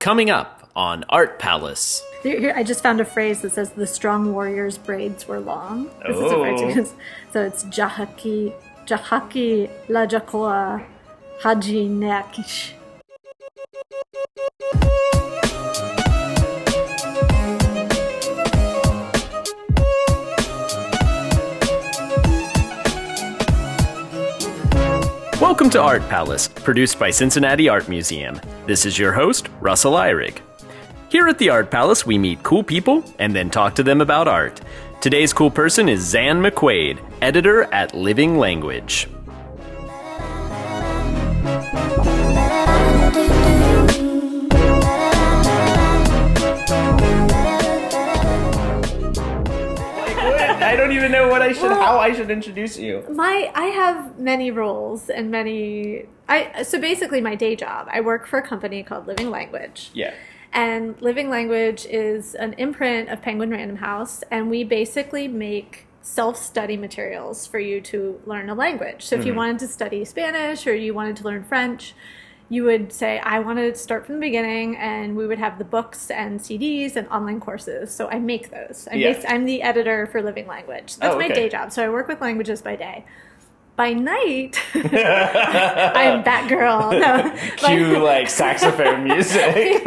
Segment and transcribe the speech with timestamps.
[0.00, 2.02] Coming up on Art Palace.
[2.22, 5.90] Here, I just found a phrase that says the strong warrior's braids were long.
[6.06, 6.96] This is a phrase Oh.
[7.32, 8.54] so it's Jahaki
[8.86, 10.82] Jahaki Lajakoa
[11.42, 12.72] Haji Nekish.
[25.60, 28.40] Welcome to Art Palace, produced by Cincinnati Art Museum.
[28.64, 30.38] This is your host, Russell Eyrig.
[31.10, 34.26] Here at the Art Palace, we meet cool people and then talk to them about
[34.26, 34.58] art.
[35.02, 39.06] Today's cool person is Zan McQuade, editor at Living Language.
[50.90, 53.04] Don't even know what I should, how I should introduce you.
[53.10, 57.88] My I have many roles and many I so basically my day job.
[57.90, 59.90] I work for a company called Living Language.
[59.94, 60.14] Yeah.
[60.52, 66.36] And Living Language is an imprint of Penguin Random House, and we basically make self
[66.36, 69.04] study materials for you to learn a language.
[69.04, 69.38] So if you mm-hmm.
[69.38, 71.94] wanted to study Spanish or you wanted to learn French,
[72.50, 75.64] you would say, I want to start from the beginning, and we would have the
[75.64, 77.94] books and CDs and online courses.
[77.94, 78.88] So I make those.
[78.90, 79.22] I'm, Yeah.
[79.28, 80.96] I'm the editor for Living Language.
[80.96, 81.70] That's Oh, my day job.
[81.72, 83.04] So I work with languages by day.
[83.76, 87.00] By night, I'm Batgirl.
[87.00, 87.22] No,
[87.62, 89.82] by- Cue like saxophone music.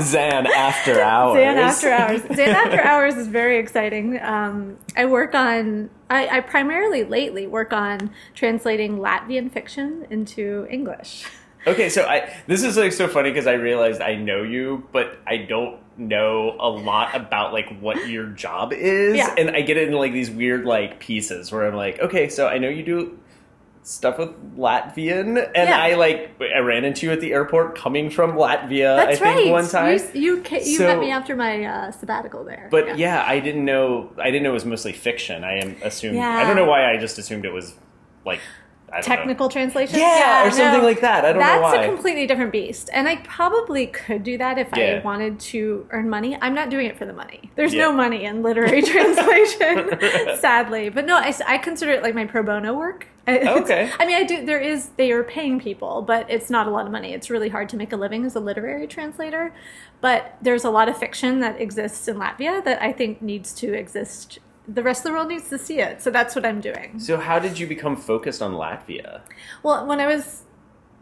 [0.00, 1.36] Zan after hours.
[1.36, 2.22] Zan After Hours.
[2.34, 4.18] Zan After Hours is very exciting.
[4.20, 11.24] Um, I work on, I, I primarily lately work on translating Latvian fiction into English.
[11.66, 15.18] Okay, so I this is like so funny because I realized I know you, but
[15.26, 19.34] I don't know a lot about like what your job is, Yeah.
[19.36, 22.48] and I get it in like these weird like pieces where I'm like, okay, so
[22.48, 23.18] I know you do
[23.82, 25.78] stuff with Latvian, and Yeah.
[25.78, 28.96] I like I ran into you at the airport coming from Latvia.
[28.96, 29.50] That's I think right.
[29.50, 29.98] one time.
[30.14, 32.68] You, you, you So- met me after my uh, sabbatical there.
[32.70, 33.22] But yeah.
[33.26, 34.10] I didn't know.
[34.18, 35.44] I didn't know it was mostly fiction.
[35.44, 36.16] I am assumed.
[36.16, 36.28] Yeah.
[36.38, 37.74] I don't know why I just assumed it was
[38.24, 38.40] like
[38.92, 39.16] I don't know.
[39.16, 39.98] Technical translation?
[39.98, 41.24] Yeah, or something like that.
[41.24, 42.90] I don't know That's a completely different beast.
[42.92, 45.00] And I probably could do that if Yeah.
[45.02, 46.36] I wanted to earn money.
[46.40, 47.50] I'm not doing it for the money.
[47.54, 47.82] There's Yeah.
[47.86, 49.90] no money in literary translation,
[50.38, 50.88] sadly.
[50.88, 53.06] But no, I consider it like my pro bono work.
[53.28, 53.88] Okay.
[54.00, 54.44] I mean, I do.
[54.44, 57.12] There is they are paying people, but it's not a lot of money.
[57.12, 59.54] It's really hard to make a living as a literary translator.
[60.00, 63.72] But there's a lot of fiction that exists in Latvia that I think needs to
[63.72, 64.40] exist.
[64.72, 66.00] The rest of the world needs to see it.
[66.00, 67.00] So that's what I'm doing.
[67.00, 69.22] So how did you become focused on Latvia?
[69.64, 70.44] Well, when I was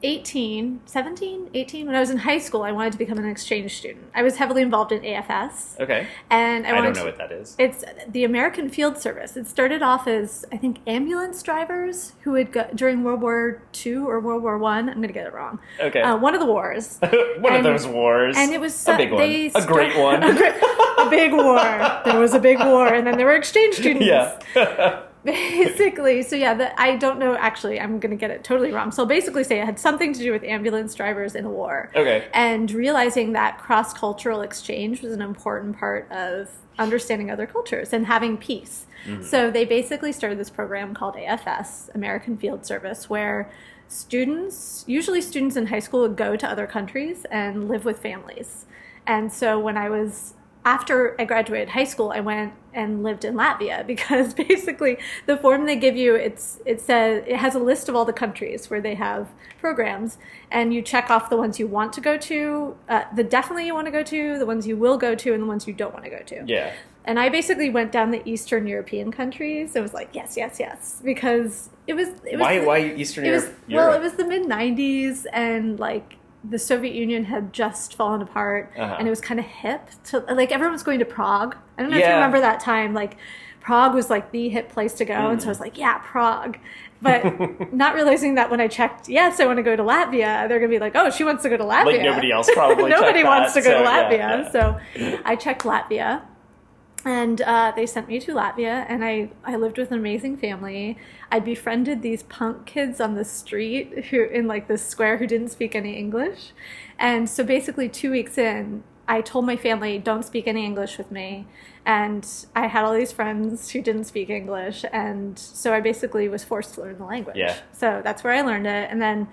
[0.03, 3.77] 18, 17, 18, when I was in high school, I wanted to become an exchange
[3.77, 4.05] student.
[4.15, 5.79] I was heavily involved in AFS.
[5.81, 6.07] Okay.
[6.31, 7.57] And I, I, don't know to- what that is.
[7.59, 9.37] It's the American Field Service.
[9.37, 13.97] It started off as, I think, ambulance drivers who would go during World War II
[13.97, 14.89] or World War One.
[14.89, 15.59] I'm going to get it wrong.
[15.81, 16.01] Okay.
[16.01, 16.99] Uh, one of the wars.
[17.41, 18.37] one of those wars.
[18.39, 19.23] And it was a big one.
[19.23, 20.23] A great one.
[20.23, 20.55] a, great-
[20.99, 21.59] a big war.
[22.05, 24.07] There was a big war, and then there were exchange students.
[24.07, 25.03] yeah.
[25.25, 26.23] basically.
[26.23, 28.91] So yeah the, i don't know actually i'm going to get it totally wrong.
[28.93, 31.91] So I'll basically say it had something to do with ambulance drivers in a war.
[31.95, 32.29] Okay.
[32.33, 38.37] and realizing that cross-cultural exchange was an important part of understanding other cultures and having
[38.37, 38.87] peace.
[39.05, 39.25] Mm-hmm.
[39.25, 43.51] So they basically started this program called afs american field service where
[43.89, 48.67] students usually students in high school would go to other countries and live with families.
[49.07, 50.35] And so when i was
[50.69, 55.65] after I graduated high school, I went and lived in Latvia because basically the form
[55.65, 58.83] they give you it's it says it has a list of all the countries where
[58.83, 59.29] they have
[59.61, 60.19] programs,
[60.51, 63.75] and you check off the ones you want to go to, uh, the definitely you
[63.75, 65.93] want to go to, the ones you will go to, and the ones you don't
[65.93, 66.45] want to go to.
[66.47, 66.73] Yeah.
[67.07, 69.75] And I basically went down the Eastern European countries.
[69.75, 72.09] It was like yes, yes, yes, because it was.
[72.31, 72.59] It was Why?
[72.59, 73.89] the- Why Eastern it was Europe?
[73.89, 78.73] well, it was the mid '90s, and like the Soviet Union had just fallen apart,
[78.79, 78.97] Uh-huh.
[78.99, 81.57] and it was kind of hip to like everyone was going to Prague.
[81.77, 82.95] I don't know if you remember that time.
[82.95, 83.17] Like
[83.61, 85.49] Prague was like the hip place to go, and so Mm.
[85.49, 86.59] I was like, yeah, Prague.
[87.03, 90.59] But not realizing that when I checked, yes, I want to go to Latvia, they're
[90.59, 91.85] gonna be like, oh, she wants to go to Latvia.
[91.87, 92.91] Like nobody else probably.
[92.99, 94.19] Nobody wants that, to go to so, yeah, Latvia.
[94.45, 94.51] yeah.
[94.53, 96.23] So I checked Latvia.
[97.09, 100.99] And uh, they sent me to Latvia, and I, I lived with an amazing family.
[101.33, 105.49] I befriended these punk kids on the street who in like this square who didn't
[105.49, 106.53] speak any English.
[106.99, 111.11] And so basically, two weeks in, I told my family, "Don't speak any English with
[111.11, 111.47] me."
[111.87, 116.45] And I had all these friends who didn't speak English, and so I basically was
[116.45, 117.39] forced to learn the language.
[117.39, 117.57] Yeah.
[117.73, 119.29] So that's where I learned it, and then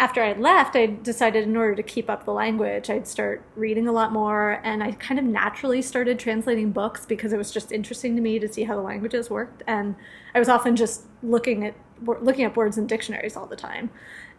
[0.00, 3.86] after I left, I decided in order to keep up the language, I'd start reading
[3.86, 7.70] a lot more, and I kind of naturally started translating books because it was just
[7.70, 9.94] interesting to me to see how the languages worked, and
[10.34, 13.90] I was often just looking at looking up words in dictionaries all the time,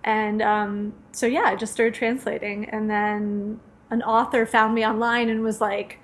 [0.04, 3.60] and um, so yeah, I just started translating, and then
[3.92, 6.00] an author found me online and was like,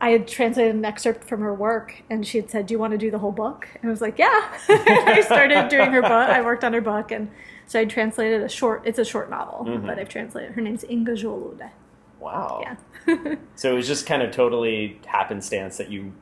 [0.00, 2.92] I had translated an excerpt from her work, and she had said, "Do you want
[2.92, 6.10] to do the whole book?" And I was like, "Yeah." I started doing her book.
[6.10, 7.30] I worked on her book, and
[7.68, 8.82] so I translated a short.
[8.84, 9.86] It's a short novel, Mhm.
[9.86, 10.52] but I've translated.
[10.52, 11.70] Her name's Inga Žolude.
[12.18, 12.62] Wow.
[13.06, 13.34] Yeah.
[13.54, 16.12] So it was just kind of totally happenstance that you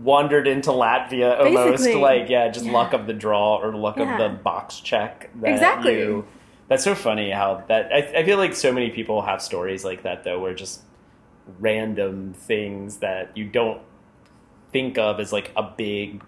[0.00, 2.00] wandered into Latvia almost Basically.
[2.00, 2.72] like yeah, just Yeah.
[2.72, 4.12] luck of the draw or luck Yeah.
[4.12, 5.30] of the box check.
[5.40, 5.98] That Exactly.
[5.98, 6.24] You,
[6.68, 10.02] that's so funny how that I, I feel like so many people have stories like
[10.04, 10.82] that though, where just
[11.58, 13.80] random things that you don't
[14.72, 16.22] think of as like a big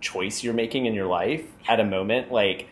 [0.00, 2.68] choice you're making in your life at a moment like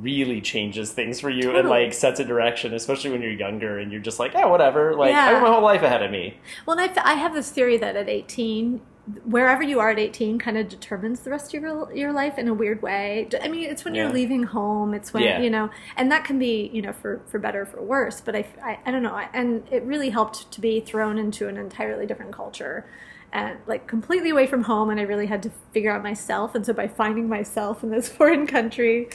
[0.00, 3.92] really changes things for you and like sets a direction especially when you're younger and
[3.92, 6.36] you're just like oh whatever like i have my whole life ahead of me
[6.66, 8.80] Well, and I, I have this theory that at 18,
[9.24, 12.48] wherever you are at 18 kind of determines the rest of your, your life in
[12.48, 13.28] a weird way.
[13.40, 14.02] I mean, it's when Yeah.
[14.06, 15.40] you're leaving home, it's when, Yeah.
[15.40, 18.20] you know, and that can be, you know, for, for better or for worse.
[18.20, 18.44] But I
[18.84, 19.14] I don't know.
[19.14, 22.84] I, and it really helped to be thrown into an entirely different culture
[23.32, 24.90] and like completely away from home.
[24.90, 26.56] And I really had to figure out myself.
[26.56, 29.08] And so by finding myself in this foreign country,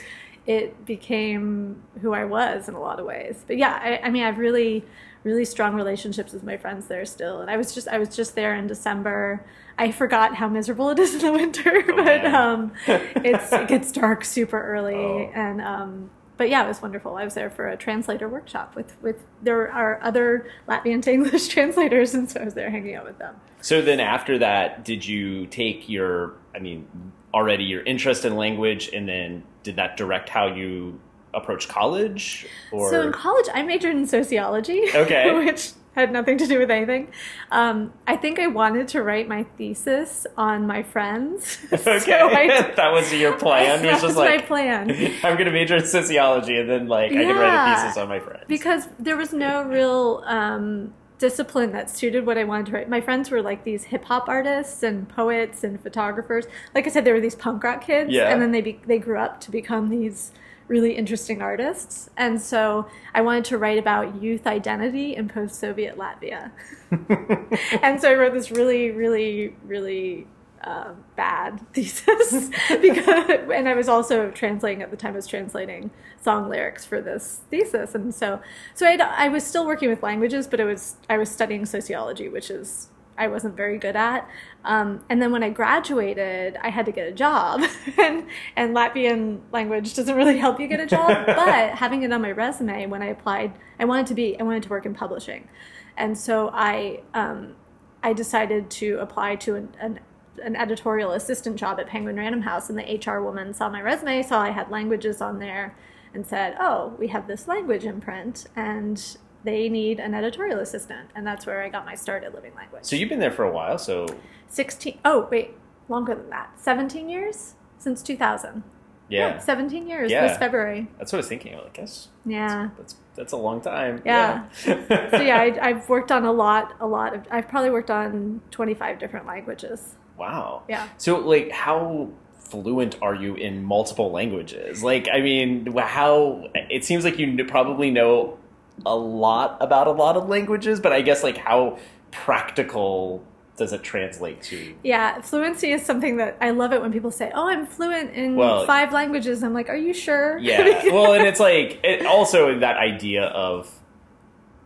[0.46, 3.44] it became who I was in a lot of ways.
[3.46, 4.84] But yeah, I, I mean, I've really,
[5.24, 7.40] really strong relationships with my friends there still.
[7.40, 9.44] And I was just, I was just there in December.
[9.78, 13.90] I forgot how miserable it is in the winter, Oh, but um, it's it gets
[14.02, 15.30] dark super early, Oh.
[15.34, 17.16] and um, but yeah, it was wonderful.
[17.16, 21.48] I was there for a translator workshop with with there are other Latvian to English
[21.48, 23.36] translators, and so I was there hanging out with them.
[23.62, 26.86] So then after that, did you take your, I mean,
[27.34, 31.00] already your interest in language and then did that direct how you
[31.34, 32.46] approach college?
[32.72, 35.32] Or So in college, I majored in sociology, Okay.
[35.44, 37.08] which had nothing to do with anything.
[37.50, 41.58] Um, I think I wanted to write my thesis on my friends.
[41.72, 43.82] Okay, So I- that was your plan.
[43.82, 44.90] That was just was like my plan.
[45.22, 48.08] I'm going to major in sociology and then like I can write a thesis on
[48.08, 48.44] my friends.
[48.48, 52.88] because there was no real um, discipline that suited what I wanted to write.
[52.88, 56.46] My friends were like these hip hop artists and poets and photographers.
[56.74, 58.28] Like I said, they were these punk rock kids, Yeah.
[58.28, 60.32] and then they be- they grew up to become these
[60.66, 62.10] really interesting artists.
[62.16, 66.50] And so I wanted to write about youth identity in post-Soviet Latvia.
[67.82, 70.26] and so I wrote this really, really, really
[70.64, 72.50] uh, bad thesis
[72.80, 75.12] because, and I was also translating at the time.
[75.12, 78.40] I was translating song lyrics for this thesis, and so
[78.74, 82.28] so I I was still working with languages, but it was I was studying sociology,
[82.28, 82.88] which is
[83.18, 84.28] I wasn't very good at.
[84.64, 87.62] Um, and then when I graduated, I had to get a job,
[87.98, 88.26] and
[88.56, 91.08] and Latvian language doesn't really help you get a job.
[91.26, 94.62] but having it on my resume when I applied, I wanted to be I wanted
[94.64, 95.48] to work in publishing,
[95.96, 97.56] and so I um,
[98.02, 100.00] I decided to apply to an, an
[100.42, 104.22] an editorial assistant job at Penguin Random House, and the HR woman saw my resume,
[104.22, 105.74] saw I had languages on there,
[106.14, 111.26] and said, "Oh, we have this language imprint, and they need an editorial assistant." And
[111.26, 112.84] that's where I got my start at Living Language.
[112.84, 114.06] so you've been there for a while, so
[114.48, 114.98] Sixteen.
[115.04, 115.56] Oh, wait,
[115.88, 116.50] longer than that.
[116.60, 118.62] Seventeen years since two thousand.
[119.08, 120.26] yeah, seventeen years Yeah.
[120.28, 120.88] this February.
[120.98, 121.54] that's what I was thinking.
[121.54, 122.70] I guess Yeah.
[122.78, 124.00] that's that's a long time.
[124.06, 124.46] Yeah.
[124.66, 125.10] Yeah.
[125.10, 127.26] So yeah, I, I've worked on a lot, a lot of.
[127.30, 129.96] I've probably worked on twenty-five different languages.
[130.16, 130.62] Wow.
[130.68, 130.88] Yeah.
[130.98, 134.82] So like how fluent are you in multiple languages?
[134.82, 138.38] Like I mean, how it seems like you probably know
[138.84, 141.78] a lot about a lot of languages, but I guess like how
[142.10, 143.24] practical
[143.56, 144.74] does it translate to?
[144.82, 148.34] Yeah, fluency is something that I love it when people say, "Oh, I'm fluent in
[148.36, 150.84] Well- five languages." I'm like, "Are you sure?" Yeah.
[150.92, 153.70] well, and it's like it also that idea of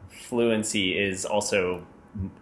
[0.08, 1.86] fluency is also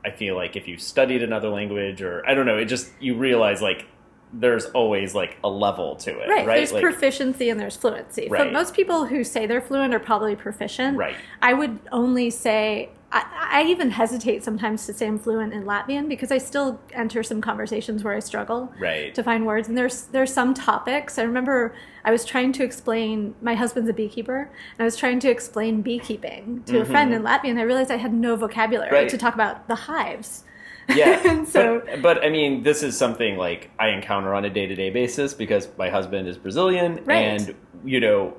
[0.05, 3.17] I feel like if you studied another language or I don't know, it just you
[3.17, 3.87] realize like
[4.33, 6.47] there's always like a level to it, right.
[6.47, 6.57] right?
[6.57, 8.29] There's Like- proficiency and there's fluency.
[8.29, 8.39] Right.
[8.45, 10.97] But most people who say they're fluent are probably proficient.
[10.99, 11.17] Right.
[11.41, 16.09] I would only say I, I even hesitate sometimes to say I'm fluent in Latvian
[16.09, 19.15] because I still enter some conversations where I struggle Right.
[19.15, 19.69] to find words.
[19.69, 21.17] And there's there's some topics.
[21.19, 23.35] I remember I was trying to explain.
[23.41, 27.23] My husband's a beekeeper, and I was trying to explain beekeeping to a friend in
[27.23, 28.95] Latvia, And I realized I had no vocabulary Mm-hmm.
[28.95, 29.09] Right.
[29.09, 30.45] to talk about the hives.
[30.89, 31.21] Yeah.
[31.31, 34.67] And so- but, but I mean, this is something like I encounter on a day
[34.67, 37.17] to day basis because my husband is Brazilian, Right.
[37.41, 38.37] and you know,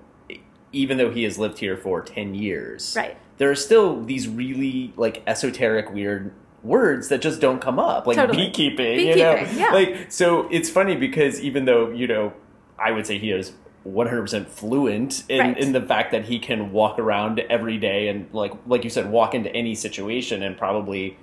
[0.72, 3.17] even though he has lived here for ten years, Right.
[3.38, 6.31] there are still these really like esoteric, weird
[6.63, 8.45] words that just don't come up, like Totally.
[8.48, 9.00] beekeeping.
[9.00, 9.69] you know, Beekeeping, yeah.
[9.72, 10.48] like so.
[10.51, 12.34] It's funny because even though you know,
[12.79, 13.53] I would say he is.
[13.88, 15.58] 100% fluent in, Right.
[15.60, 19.12] in the fact that he can walk around every day and like like you said
[19.12, 21.17] walk into any situation and probably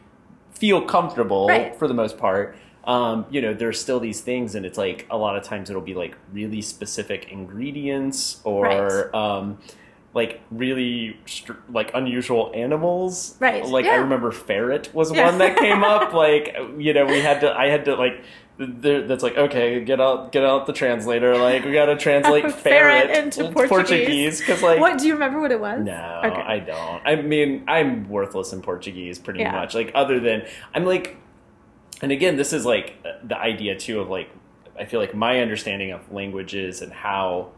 [0.54, 1.74] feel comfortable Right.
[1.74, 2.54] for the most part.
[2.84, 5.82] Um, you know, there's still these things, and it's like a lot of times it'll
[5.82, 8.64] be like really specific ingredients, or
[9.12, 9.14] Right.
[9.14, 9.58] um,
[10.14, 13.36] like really str- like unusual animals.
[13.40, 15.26] Right, Like I remember ferret was Yeah.
[15.26, 16.12] one that came up.
[16.24, 17.52] Like you know, we had to.
[17.56, 18.20] I had to like.
[18.66, 21.36] Th- That's like okay, get out, get out the translator.
[21.36, 24.40] Like we got to translate Ferret ferret, into Portuguese.
[24.40, 25.40] because like what do you remember?
[25.40, 25.84] What it was?
[25.84, 26.40] no, Okay.
[26.40, 27.02] I don't.
[27.06, 29.52] I mean, I'm worthless in Portuguese pretty Yeah.
[29.52, 29.74] much.
[29.74, 31.16] Like, other than I'm like,
[32.00, 34.28] and again, this is like the idea too of like,
[34.78, 37.52] I feel like my understanding of languages and how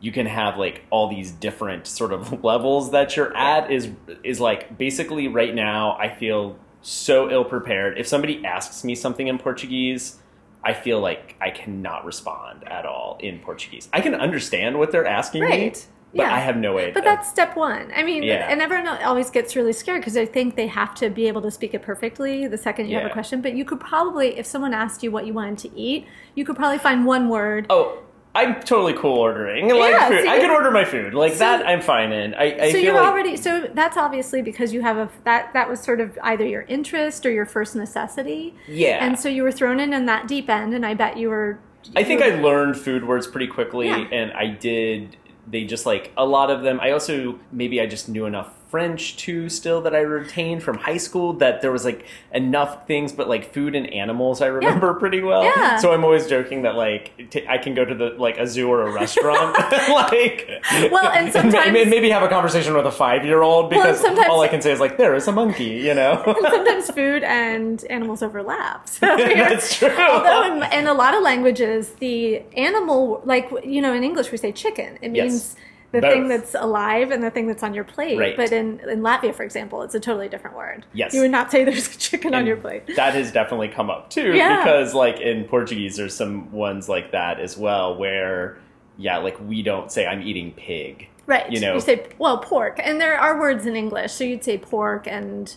[0.00, 3.88] you can have like all these different sort of levels that you're at is
[4.24, 7.98] is like basically right now I feel so ill prepared.
[7.98, 10.18] If somebody asks me something in Portuguese,
[10.64, 13.88] I feel like I cannot respond at all in Portuguese.
[13.92, 16.34] I can understand what they're asking me, but Yeah.
[16.34, 16.92] I have no idea.
[16.92, 17.90] But that's step one.
[17.96, 18.46] I mean, Yeah.
[18.48, 21.50] and everyone always gets really scared because they think they have to be able to
[21.50, 23.40] speak it perfectly the second you have a question.
[23.40, 26.54] But you could probably, if someone asked you what you wanted to eat, you could
[26.56, 27.66] probably find one word.
[27.70, 27.98] Oh,
[28.34, 29.68] I'm totally cool ordering.
[29.68, 30.26] Like Yeah, food.
[30.26, 31.12] I can order my food.
[31.14, 32.34] Like So- that I'm fine in.
[32.34, 35.68] I, I so you're like already so that's obviously because you have a that that
[35.68, 38.54] was sort of either your interest or your first necessity.
[38.66, 39.04] Yeah.
[39.04, 41.58] And so you were thrown in in that deep end, and I bet you were.
[41.96, 44.06] I think you I learned food words pretty quickly Yeah.
[44.12, 48.08] and I did they just like a lot of them I also maybe I just
[48.08, 52.06] knew enough French too still that I retained from high school that there was like
[52.32, 55.44] enough things but like food and animals I remember pretty well.
[55.44, 55.76] Yeah.
[55.76, 58.70] So I'm always joking that like t- I can go to the like a zoo
[58.70, 59.54] or a restaurant
[59.90, 60.48] like
[60.90, 64.62] Well, and sometimes- maybe have a conversation with a 5-year-old because sometimes- all I can
[64.62, 66.22] say is like there is a monkey, you know.
[66.50, 68.88] sometimes food and animals overlap.
[68.88, 69.90] So That's true.
[69.98, 74.38] Although in, in a lot of languages, the animal, like you know, in English we
[74.38, 74.98] say chicken.
[75.02, 75.56] It Yes.
[75.92, 76.12] The Both.
[76.12, 78.18] thing that's alive and the thing that's on your plate.
[78.18, 78.36] Right.
[78.36, 80.86] But in, in Latvia, for example, it's a totally different word.
[80.94, 81.12] Yes.
[81.14, 82.96] you would not say there's a chicken on your plate.
[82.96, 84.64] That has definitely come up too, Yeah.
[84.64, 88.58] because like in Portuguese, there's some ones like that as well, where
[88.96, 91.08] yeah, like we don't say I'm eating pig.
[91.26, 91.50] Right.
[91.52, 94.58] You know, you say well pork, and there are words in English, so you'd say
[94.58, 95.54] pork and.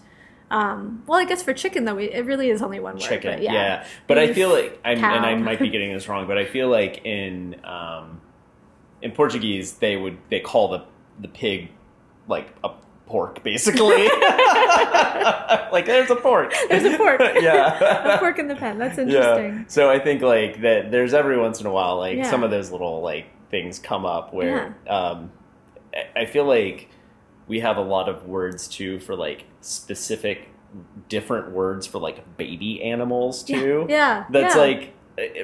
[0.51, 3.01] Um, well, I guess for chicken though, we, it really is only one word.
[3.01, 3.31] chicken.
[3.33, 3.53] but yeah.
[3.53, 5.15] yeah, but I feel like I'm, cow.
[5.15, 8.21] and I might be getting this wrong, but I feel like in um,
[9.05, 10.83] in Portuguese they would they call the
[11.21, 11.69] the pig
[12.27, 12.71] like a
[13.05, 14.03] pork basically.
[15.71, 16.53] like there's a pork.
[16.69, 17.21] There's a pork.
[17.39, 18.15] yeah.
[18.15, 18.79] a pork in the pen.
[18.79, 19.03] That's Yeah.
[19.03, 19.65] interesting.
[19.67, 22.29] So I think like that there's every once in a while like Yeah.
[22.29, 25.31] some of those little like things come up where um
[26.15, 26.89] I- feel like
[27.47, 30.49] we have a lot of words too for like specific
[31.07, 33.85] different words for like baby animals too.
[33.87, 34.25] Yeah.
[34.31, 34.61] That's yeah.
[34.61, 34.93] like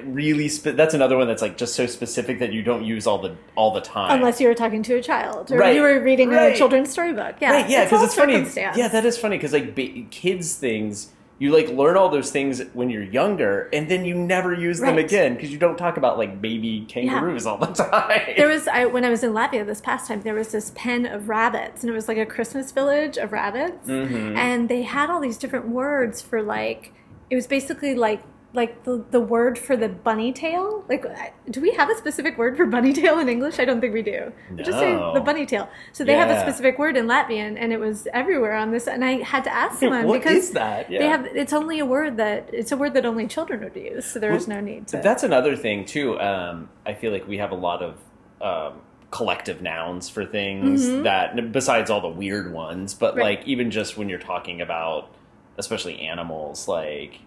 [0.04, 3.18] really spe- that's another one that's like just so specific that you don't use all
[3.20, 4.12] the all the time.
[4.18, 5.76] Unless you were talking to a child or Right.
[5.76, 6.54] you were reading Right.
[6.54, 7.36] a children's storybook.
[7.40, 8.16] Yeah, right, yeah, it's because all it's
[8.56, 8.72] funny.
[8.78, 12.62] Yeah, that is funny because like ba- kids things, you like learn all those things
[12.74, 16.18] when you're younger, and then you never use them again because you don't talk about
[16.18, 18.22] like baby kangaroos all the time.
[18.38, 20.22] There was I, when I was in Latvia this past time.
[20.22, 23.88] There was this pen of rabbits, and it was like a Christmas village of rabbits,
[23.88, 24.36] Mhm.
[24.36, 26.92] and they had all these different words for like.
[27.30, 28.22] It was basically like
[28.54, 30.84] like the, the word for the bunny tail.
[30.90, 31.06] Like,
[31.50, 33.60] do we have a specific word for bunny tail in English?
[33.60, 34.34] I don't think we do.
[34.50, 35.70] We just say the bunny tail.
[35.94, 38.88] So they have a specific word in Latvian, and it was everywhere on this.
[38.88, 40.92] And I had to ask someone What because is that?
[40.92, 41.00] Yeah.
[41.00, 41.26] they have.
[41.28, 44.06] It's only a word that it's a word that only children would use.
[44.06, 44.98] So there is no need to.
[44.98, 46.20] That's another thing too.
[46.20, 47.98] Um, I feel like we have a lot of
[48.42, 48.82] um,
[49.12, 51.04] collective nouns for things Mhm.
[51.04, 53.38] that, besides all the weird ones, but Right.
[53.40, 55.10] like even just when you're talking about,
[55.58, 57.20] especially animals, like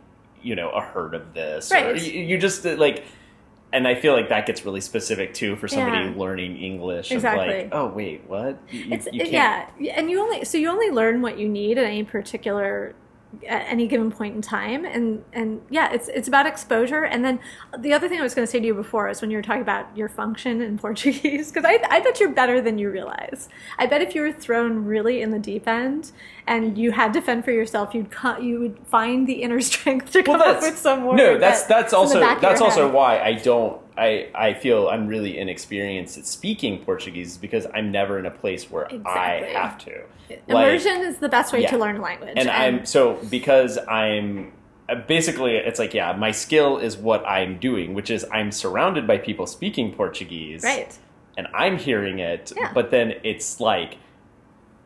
[0.45, 2.01] you know, a herd of this, or Right.
[2.03, 3.05] you, you just uh, like.
[3.73, 6.13] And I feel like that gets really specific too for somebody Yeah.
[6.17, 7.11] learning English.
[7.11, 7.63] Exactly.
[7.63, 8.57] like, oh wait, what?
[8.71, 11.77] You, it's you can't- yeah and you only so you only learn what you need
[11.77, 12.95] at any particular
[13.49, 17.39] at any given point in time and and yeah it's it's about exposure and then
[17.79, 19.43] the other thing i was going to say to you before is when you were
[19.43, 23.49] talking about your function in portuguese because I, I bet you're better than you realize
[23.79, 26.13] i bet if you were thrown really in the deep end
[26.47, 30.11] and you had to fend for yourself you'd co- you would find the inner strength
[30.13, 31.39] to come well, up with some word no.
[31.39, 32.95] That's that- that's also that's also head.
[32.95, 33.81] why I don't.
[33.97, 38.71] I I feel I'm really inexperienced at speaking Portuguese because I'm never in a place
[38.71, 40.03] where I have to.
[40.31, 41.71] Like, immersion is the best way Yeah.
[41.71, 44.53] to learn a language and I'm so because I'm
[44.89, 49.07] uh, basically it's like yeah, my skill is what I'm doing, which is I'm surrounded
[49.07, 50.97] by people speaking Portuguese, right
[51.37, 52.73] and I'm hearing it, Yeah.
[52.75, 53.99] but then it's like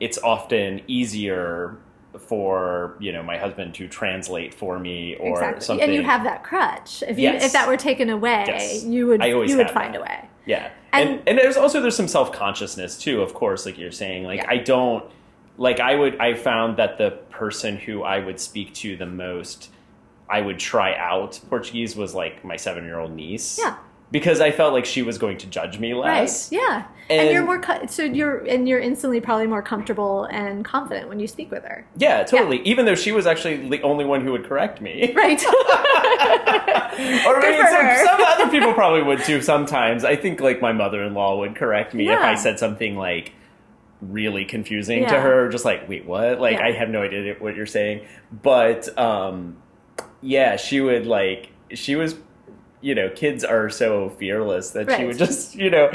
[0.01, 1.77] it's often easier
[2.19, 6.25] for you know my husband to translate for me or exactly something and you have
[6.25, 7.45] that crutch if you Yes.
[7.47, 8.85] if that were taken away Yes.
[8.85, 10.01] you would you would find that.
[10.01, 13.21] a way Yeah, and And- and, there's also there's some self consciousness too.
[13.23, 14.51] Of course, like you're saying, like Yeah.
[14.51, 15.05] I don't
[15.59, 19.71] like I would I found that the person who I would speak to the most,
[20.31, 23.59] I would try out Portuguese was like my seven year old niece.
[23.63, 23.75] Yeah.
[24.11, 26.51] Because I felt like she was going to judge me less.
[26.53, 26.61] Right.
[26.61, 26.85] Yeah.
[27.11, 31.09] And, And- you're more co- so you're and you're instantly probably more comfortable and confident
[31.09, 31.87] when you speak with her.
[31.97, 32.61] Yeah, totally.
[32.63, 35.13] Even though she was actually the only one who would correct me.
[35.15, 35.43] Right.
[36.99, 40.05] Or I mean, some, some other people probably would too sometimes.
[40.05, 43.33] I think like my mother-in-law would correct me if I said something like
[44.01, 46.67] really confusing to her just like wait what like Yeah.
[46.67, 48.07] i have no idea what you're saying
[48.45, 49.57] but um
[50.23, 52.15] yeah she would like she was
[52.81, 55.91] you know kids are so fearless that she would just you know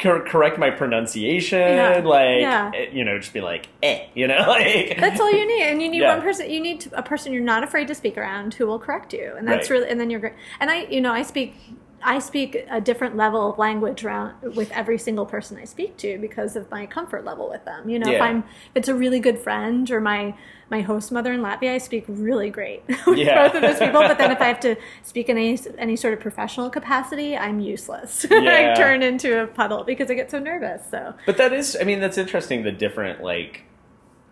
[0.00, 2.00] cor- correct my pronunciation Yeah.
[2.04, 2.70] like Yeah.
[2.74, 5.82] eh, you know just be like eh you know like That's all you need, and
[5.82, 6.14] you need Yeah.
[6.14, 6.50] one person.
[6.50, 9.46] You need a person you're not afraid to speak around who will correct you, and
[9.46, 9.78] that's Right.
[9.80, 9.90] really.
[9.90, 10.34] And then you're great.
[10.60, 11.54] And I, you know, I speak,
[12.02, 16.18] I speak a different level of language around with every single person I speak to
[16.18, 17.88] because of my comfort level with them.
[17.88, 18.44] You know, if I'm, if
[18.76, 20.34] it's a really good friend or my
[20.70, 23.48] my host mother in Latvia, I speak really great with Yeah.
[23.48, 24.00] both of those people.
[24.02, 27.58] But then if I have to speak in any any sort of professional capacity, I'm
[27.60, 28.26] useless.
[28.30, 28.74] Yeah.
[28.74, 30.82] I turn into a puddle because I get so nervous.
[30.90, 32.62] So But that is, I mean, that's interesting.
[32.62, 33.62] The different like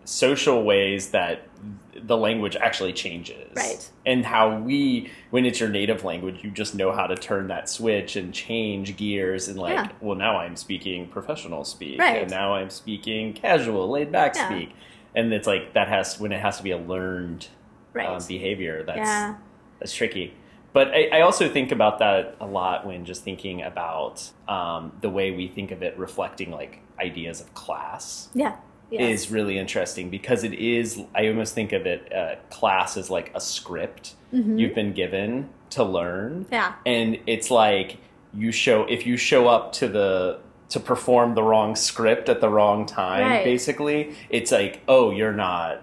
[0.07, 1.41] social ways that
[1.93, 3.89] the language actually changes, Right.
[4.05, 7.67] And how we, when it's your native language, you just know how to turn that
[7.67, 9.89] switch and change gears and like, Yeah.
[9.99, 12.21] well, now I'm speaking professional speak, Right.
[12.21, 14.47] and now I'm speaking casual, laid back Yeah.
[14.47, 14.69] speak,
[15.13, 17.47] and it's like that has when it has to be a learned
[17.93, 18.83] right, um, behavior.
[18.83, 19.35] That's yeah,
[19.79, 20.35] that's tricky.
[20.71, 25.09] But I, I also think about that a lot when just thinking about um, the
[25.09, 28.55] way we think of it reflecting like ideas of class yeah,
[28.91, 33.31] is really interesting because it is, I almost think of it, uh, class as like
[33.35, 34.59] a script Mhm.
[34.59, 36.45] you've been given to learn.
[36.51, 36.73] yeah.
[36.85, 37.97] And it's like
[38.33, 40.39] you show, if you show up to the,
[40.69, 43.43] to perform the wrong script at the wrong time, Right.
[43.45, 45.81] basically, it's like, oh, you're not,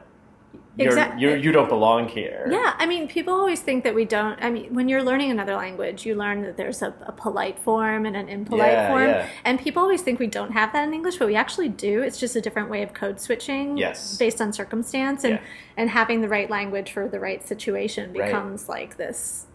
[0.76, 2.48] you're, Exact- you're, you don't belong here.
[2.50, 4.36] Yeah, I mean, people always think that we don't.
[4.42, 8.06] I mean, when you're learning another language, you learn that there's a, a polite form
[8.06, 9.08] and an impolite Yeah, form.
[9.08, 9.28] yeah.
[9.44, 12.02] And people always think we don't have that in English, but we actually do.
[12.02, 14.16] It's just a different way of code switching Yes.
[14.18, 15.22] based on circumstance.
[15.22, 15.40] And, Yeah.
[15.76, 18.26] and having the right language for the right situation Right.
[18.26, 19.46] becomes like this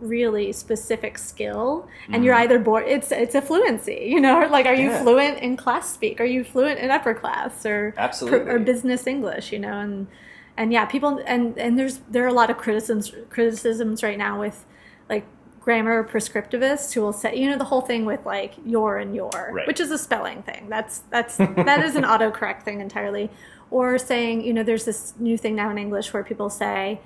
[0.00, 4.74] really specific skill and you're either born it's it's a fluency you know like are
[4.74, 4.96] you Mm-hmm.
[4.96, 5.02] Yeah.
[5.02, 8.50] fluent in class speak are you fluent in upper class or Absolutely.
[8.52, 10.08] or business English, you know, and
[10.56, 14.38] and yeah, people and and there's there are a lot of criticisms criticisms right now
[14.40, 14.64] with
[15.08, 15.24] like
[15.60, 19.30] grammar prescriptivists who will say you know the whole thing with like your and your
[19.52, 19.66] Right.
[19.66, 23.30] which is a spelling thing that's that's that is an autocorrect thing entirely
[23.70, 27.00] or saying you know there's this new thing now in english where people say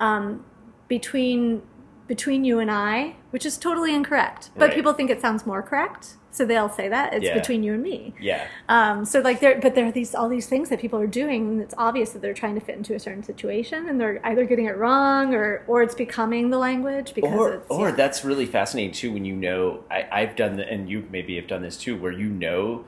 [0.00, 0.44] um,
[0.88, 1.62] between
[2.06, 4.74] between you and i which is totally incorrect but Right.
[4.74, 7.34] people think it sounds more correct so they'll say that it's Yeah.
[7.34, 8.46] between you and me Yeah.
[8.68, 11.46] um, so like there, but there are these all these things that people are doing.
[11.48, 14.44] And it's obvious that they're trying to fit into a certain situation, and they're either
[14.44, 17.94] getting it wrong or or it's becoming the language because or, it's or yeah.
[17.94, 21.46] that's really fascinating too when you know I, i've done the, and you maybe have
[21.46, 22.84] done this too where you know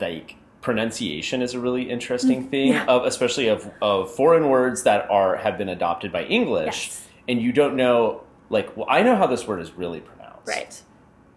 [0.00, 2.88] like pronunciation is a really interesting thing Mm-hmm.
[2.88, 2.94] yeah.
[2.94, 7.08] of especially of, of foreign words that are have been adopted by english Yes.
[7.28, 10.82] and you don't know like well i know how this word is really pronounced right.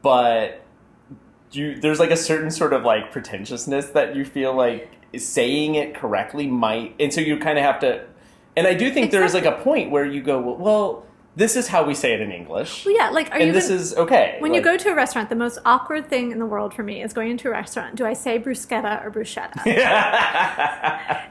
[0.01, 0.62] but
[1.51, 5.95] you there's like a certain sort of like pretentiousness that you feel like saying it
[5.95, 8.06] correctly might and so you kind of have to
[8.58, 11.06] and i do think there is like a point where you go well, well
[11.37, 13.09] this is how we say it in english Well, yeah.
[13.09, 15.29] Like, are you and this gonna- is okay when you go to a restaurant?
[15.29, 17.95] The most awkward thing in the world for me is going into a restaurant.
[17.95, 19.59] Do I say bruschetta or bruschetta?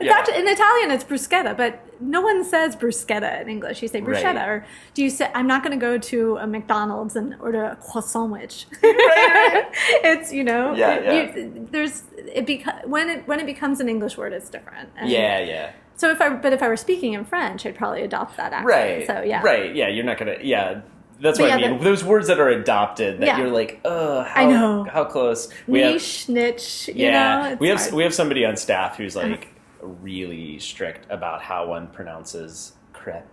[0.01, 0.13] Yeah.
[0.19, 3.81] actually in Italian it's bruschetta, but no one says bruschetta in English.
[3.83, 4.49] You say bruschetta, Right.
[4.49, 5.31] or do you say?
[5.35, 8.67] I'm not going to go to a McDonald's and order a croissant sandwich.
[8.83, 11.13] it's you know, Yeah, it- yeah.
[11.45, 14.89] You, there's it beca- when it when it becomes an English word, it's different.
[14.99, 18.03] And yeah yeah So if I but if I were speaking in French, I'd probably
[18.03, 18.67] adopt that accent.
[18.67, 19.43] right So yeah.
[19.43, 20.81] right yeah you're not gonna yeah
[21.21, 21.79] that's But what yeah, I mean.
[21.79, 23.39] the- Those words that are adopted that Yeah.
[23.39, 24.85] you're like, oh, how, I know.
[24.93, 25.49] how close.
[25.69, 26.89] We have, Niche, niche.
[26.89, 27.93] You yeah, know, we have hard.
[27.95, 29.29] we have somebody on staff who's uh-huh.
[29.29, 29.49] like
[29.81, 33.25] really strict about how one pronounces crepe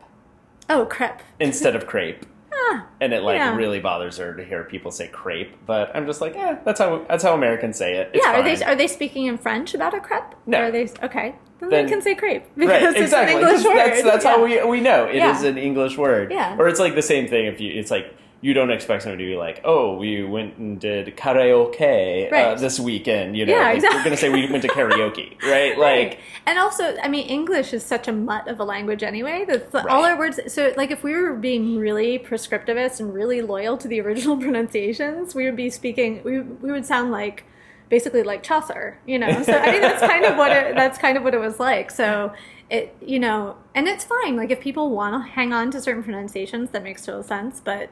[0.69, 1.21] oh crepe.
[1.39, 2.25] instead of crepe.
[2.69, 3.55] Ah, and it like Yeah.
[3.55, 5.55] really bothers her to hear people say crepe.
[5.65, 8.11] But I'm just like, eh, that's how that's how Americans say it.
[8.13, 10.35] It's yeah, are they are they speaking in French about a crepe?
[10.45, 10.59] No.
[10.59, 11.35] Or are they okay?
[11.59, 12.83] Then, Then- they can say crepe because right?
[12.83, 13.35] it's Exactly.
[13.35, 13.75] an English word.
[13.77, 15.49] That's that's how we we know it is Yeah.
[15.49, 16.31] an English word.
[16.31, 16.55] Yeah.
[16.59, 17.71] Or it's like the same thing if you.
[17.79, 22.31] It's like you don't expect somebody to be like, oh, we went and did karaoke
[22.33, 23.37] uh, this weekend.
[23.37, 23.99] You know, Yeah, like, exactly.
[23.99, 25.77] we're gonna say we went to karaoke, right?
[25.77, 26.19] Like.
[26.45, 29.45] and also, I mean, English is such a mutt of a language anyway.
[29.45, 30.11] That the- all Right.
[30.11, 30.39] our words.
[30.47, 35.35] So, like, if we were being really prescriptivist and really loyal to the original pronunciations,
[35.35, 36.21] we would be speaking.
[36.23, 37.43] We we would sound like
[37.89, 38.97] basically like Chaucer.
[39.05, 39.43] You know.
[39.43, 41.91] So I mean, that's kind of what it, that's kind of what it was like.
[41.91, 42.33] So.
[42.69, 44.37] It you know, and it's fine.
[44.37, 47.59] Like if people want to hang on to certain pronunciations, that makes total sense.
[47.59, 47.89] But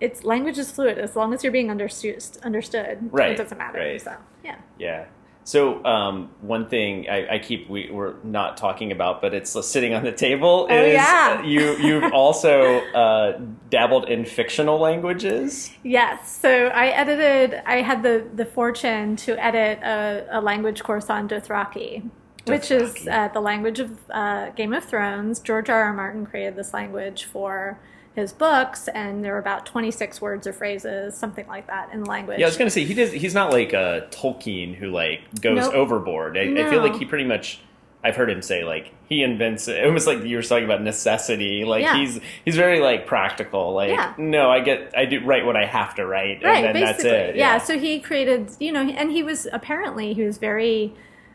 [0.00, 2.22] it's language is fluid as long as you're being understood.
[2.42, 3.78] Understood, Right, It doesn't matter.
[3.78, 4.00] right.
[4.00, 4.56] So yeah.
[4.78, 5.06] Yeah.
[5.44, 9.94] So um, one thing I, I keep we, we're not talking about, but it's sitting
[9.94, 10.66] on the table.
[10.68, 11.40] Oh, is yeah.
[11.42, 13.38] you you've also uh,
[13.70, 15.70] dabbled in fictional languages.
[15.84, 16.36] Yes.
[16.36, 17.62] So I edited.
[17.64, 22.10] I had the the fortune to edit a, a language course on Dothraki,
[22.46, 25.38] which is uh, the language of uh, Game of Thrones.
[25.38, 25.84] George R.
[25.84, 25.92] R.
[25.94, 27.78] Martin created this language for
[28.16, 32.00] his books, and there are about twenty six words or phrases, something like that, in
[32.02, 32.40] the language.
[32.40, 33.12] Yeah, I was gonna say he does.
[33.12, 35.74] He's not like a Tolkien who like goes Nope.
[35.74, 36.36] overboard.
[36.36, 37.60] I, I feel like he pretty much.
[38.04, 39.84] I've heard him say like he invents it.
[39.84, 41.64] Almost like you were talking about necessity.
[41.64, 41.96] Like Yeah.
[41.96, 43.72] he's he's very like practical.
[43.74, 44.14] Like Yeah.
[44.16, 47.10] no, I get I do write what I have to write, right and then basically
[47.10, 47.36] that's it.
[47.36, 47.58] yeah.
[47.58, 50.94] so he created you know and he was apparently he was very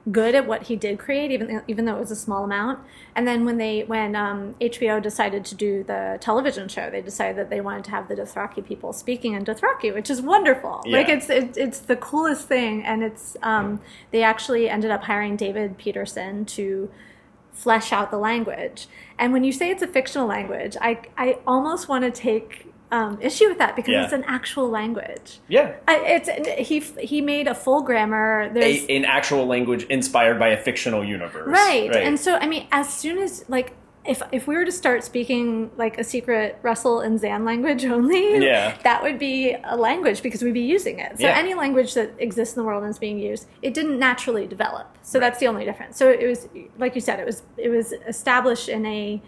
[0.09, 2.79] good at what he did create even even though it was a small amount.
[3.15, 7.37] And then when they when um, hbo decided to do the television show they decided
[7.37, 10.81] that they wanted to have the dothraki people speaking in dothraki which is wonderful.
[10.87, 12.83] Like it's it, it's the coolest thing.
[12.83, 13.79] And it's um,
[14.11, 16.89] they actually ended up hiring david peterson to
[17.51, 18.87] flesh out the language.
[19.19, 23.17] And when you say it's a fictional language, I, I almost want to take um,
[23.21, 24.03] issue with that because Yeah.
[24.03, 25.39] it's an actual language.
[25.47, 25.73] yeah.
[25.87, 26.29] I, it's
[26.69, 28.49] he he made a full grammar.
[28.53, 31.47] There's A, an actual language inspired by a fictional universe.
[31.47, 31.95] right.
[31.95, 33.73] and so I mean, as soon as like.
[34.03, 38.43] If, if we were to start speaking like a secret Russell and Zan language only,
[38.43, 38.75] Yeah.
[38.81, 41.19] that would be a language because we'd be using it.
[41.19, 41.37] So Yeah.
[41.37, 44.87] any language that exists in the world and is being used, it didn't naturally develop.
[45.03, 45.97] So that's the only difference.
[45.97, 46.49] So it was
[46.79, 49.21] like you said, it was it was established in a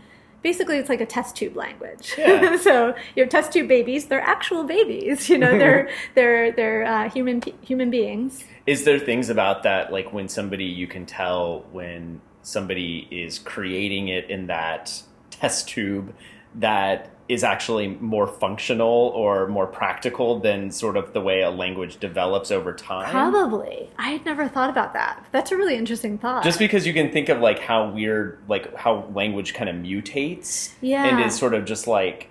[0.44, 2.14] basically it's like a test tube language.
[2.18, 2.58] Yeah.
[2.62, 5.30] so you have test tube babies; they're actual babies.
[5.30, 8.44] You know, they're they're they're uh, human human beings.
[8.68, 14.10] Is there things about that, like when somebody you can tell when somebody is creating
[14.10, 15.02] it in that
[15.32, 16.14] test tube
[16.56, 21.98] that is actually more functional or more practical than sort of the way a language
[22.00, 23.10] develops over time?
[23.10, 25.26] Probably, I had never thought about that.
[25.32, 26.44] That's a really interesting thought.
[26.44, 30.74] Just because you can think of like how weird, like how language kind of mutates,
[30.82, 31.06] Yeah.
[31.06, 32.30] and is sort of just like,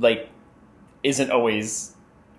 [0.00, 0.30] like,
[1.02, 1.93] isn't always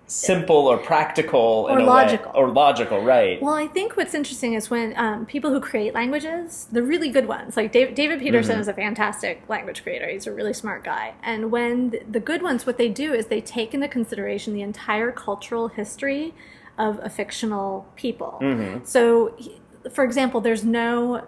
[0.08, 2.32] simple or practical Or a way- logical.
[2.34, 3.40] or logical, right?
[3.42, 7.26] Well, I think what's interesting is when um, people who create languages, the really good
[7.26, 8.60] ones, like Dave, David Peterson Mm-hmm.
[8.60, 10.06] is a fantastic language creator.
[10.08, 11.14] He's a really smart guy.
[11.22, 14.62] And when the, the good ones, what they do is they take into consideration the
[14.62, 16.34] entire cultural history
[16.78, 18.38] of a fictional people.
[18.40, 18.84] Mm-hmm.
[18.84, 19.36] So,
[19.92, 21.26] for example, there's no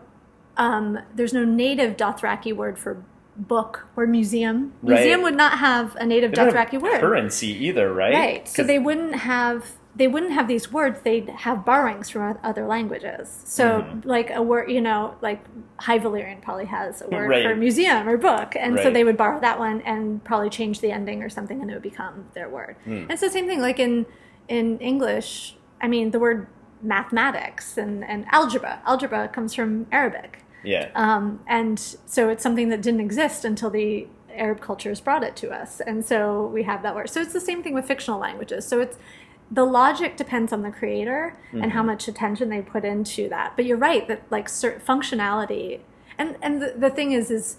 [0.56, 3.02] um, there's no native Dothraki word for
[3.38, 4.72] book or museum.
[4.82, 4.94] Right.
[4.96, 7.00] Museum would not have a native Dothraki word.
[7.00, 8.12] currency either, right?
[8.14, 8.48] Right.
[8.48, 9.64] So they wouldn't have
[9.96, 11.00] they wouldn't have these words.
[11.02, 13.42] They'd have borrowings from other languages.
[13.44, 14.08] So Mm-hmm.
[14.08, 15.44] like a word, you know, like
[15.80, 17.42] High Valyrian probably has a word Right.
[17.44, 20.92] for museum or book, and so they would borrow that one and probably change the
[20.92, 22.76] ending or something, and it would become their word.
[22.84, 23.06] Hmm.
[23.10, 24.06] And so same thing like in
[24.46, 25.56] in English.
[25.80, 26.46] I mean, the word
[26.80, 28.80] mathematics and and algebra.
[28.86, 30.44] Algebra comes from Arabic.
[30.62, 30.90] Yeah.
[30.94, 35.50] Um, and so it's something that didn't exist until the Arab cultures brought it to
[35.50, 35.80] us.
[35.80, 37.10] And so we have that word.
[37.10, 38.66] So it's the same thing with fictional languages.
[38.66, 38.96] So it's
[39.50, 43.54] the logic depends on the creator and how much attention they put into that.
[43.56, 45.80] But you're right that like cer- functionality
[46.18, 47.56] and and the, the thing is is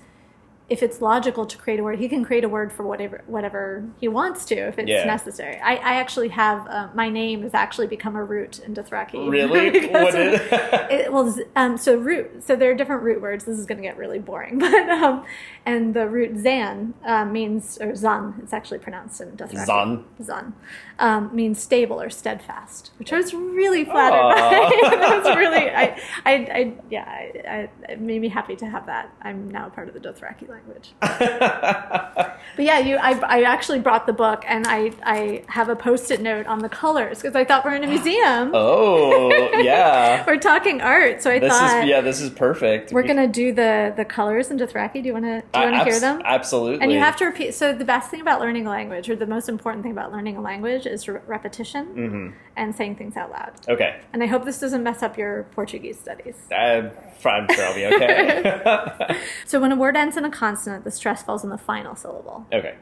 [0.69, 3.83] if it's logical to create a word, he can create a word for whatever whatever
[3.99, 5.05] he wants to if it's Yeah.
[5.05, 5.57] necessary.
[5.57, 9.29] I, I actually have uh, my name has actually become a root in Dothraki.
[9.29, 9.87] Really?
[9.89, 10.15] What
[10.91, 12.43] it, well, um, so root.
[12.43, 13.45] So there are different root words.
[13.45, 15.25] This is going to get really boring, but um,
[15.65, 18.35] and the root zan uh, means or zan.
[18.43, 19.65] It's actually pronounced in Dothraki.
[19.65, 20.05] Zan.
[20.21, 20.53] Zan
[20.99, 24.19] um, means stable or steadfast, which I was really flattered
[24.99, 27.47] that was really, I, I, I yeah, I,
[27.87, 29.11] I, it made me happy to have that.
[29.21, 30.93] I'm now part of the Dothraki language.
[32.55, 36.19] But yeah, you, I, I actually brought the book and I, I have a post-it
[36.19, 38.51] note on the colors because I thought we're in a museum.
[38.53, 39.29] oh,
[39.61, 40.25] yeah.
[40.27, 42.01] We're talking art, so I This thought is yeah.
[42.01, 42.91] This is perfect.
[42.91, 45.01] we're gonna do the the colors in Dothraki.
[45.01, 46.21] Do you want to do you Uh, want to hear them?
[46.25, 46.81] Absolutely.
[46.81, 47.53] And you have to repeat.
[47.53, 50.35] So the best thing about learning a language, or the most important thing about learning
[50.37, 52.27] a language, is re- repetition Mm-hmm.
[52.57, 53.53] and saying things out loud.
[53.69, 53.99] Okay.
[54.13, 56.35] And I hope this doesn't mess up your Portuguese studies.
[56.51, 56.91] I'm,
[57.25, 59.17] I'm sure I'll be okay.
[59.45, 60.48] So when a word ends in a consonant,
[60.83, 62.45] the stress falls on the final syllable.
[62.53, 62.75] okay.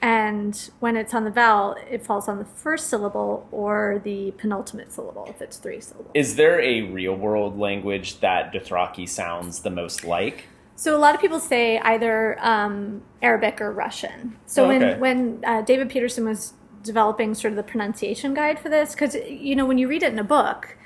[0.00, 4.92] And when it's on the vowel, it falls on the first syllable or the penultimate
[4.92, 6.10] syllable if it's three syllables.
[6.14, 10.46] Is there a real world language that Dothraki sounds the most like?
[10.74, 14.36] So a lot of people say either um, Arabic or Russian.
[14.46, 14.98] So Oh, okay.
[14.98, 19.14] when when uh, David Peterson was developing sort of the pronunciation guide for this, because
[19.14, 20.76] you know when you read it in a book,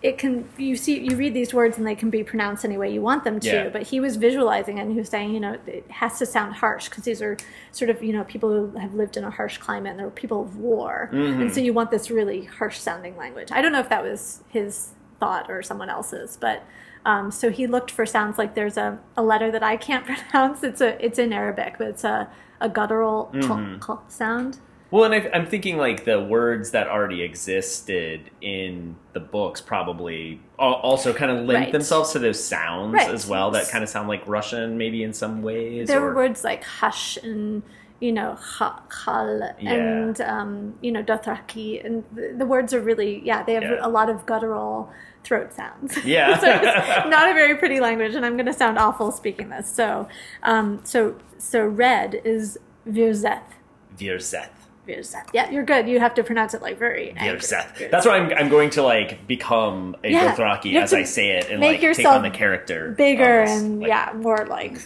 [0.00, 2.88] it can you see you read these words and they can be pronounced any way
[2.92, 3.68] you want them to Yeah.
[3.68, 6.54] but he was visualizing it and he was saying you know it has to sound
[6.54, 7.36] harsh because these are
[7.72, 10.42] sort of you know people who have lived in a harsh climate and they're people
[10.42, 11.40] of war Mm-hmm.
[11.42, 14.42] and so you want this really harsh sounding language i don't know if that was
[14.48, 16.62] his thought or someone else's but
[17.04, 20.62] um, so he looked for sounds like there's a, a letter that i can't pronounce
[20.62, 22.28] it's a it's in arabic but it's a,
[22.60, 24.08] a guttural Mm-hmm.
[24.08, 24.58] sound
[24.90, 30.40] Well, and I, I'm thinking like the words that already existed in the books probably
[30.58, 31.72] also kind of lend Right.
[31.72, 33.10] themselves to those sounds Right.
[33.10, 35.88] as well that kind of sound like Russian maybe in some ways.
[35.88, 37.62] there or- were words like hush and
[38.00, 39.72] you know ha- khal Yeah.
[39.72, 43.78] and um, you know dothraki and the, the words are really yeah they have Yeah.
[43.80, 44.88] a lot of guttural
[45.24, 46.38] throat sounds Yeah.
[46.38, 49.68] so it's not a very pretty language and i'm going to sound awful speaking this
[49.68, 50.08] so
[50.44, 52.56] um, so so red is
[52.88, 53.42] virzeth
[53.98, 54.48] Virzeth.
[55.32, 57.14] Yeah you're good you have to pronounce it like very.
[57.18, 57.90] Virzeth.
[57.90, 60.34] That's why I'm, I'm going to like become a Yeah.
[60.34, 62.92] Dothraki as I say it and like take on the character.
[62.96, 64.80] bigger this, and like- yeah more like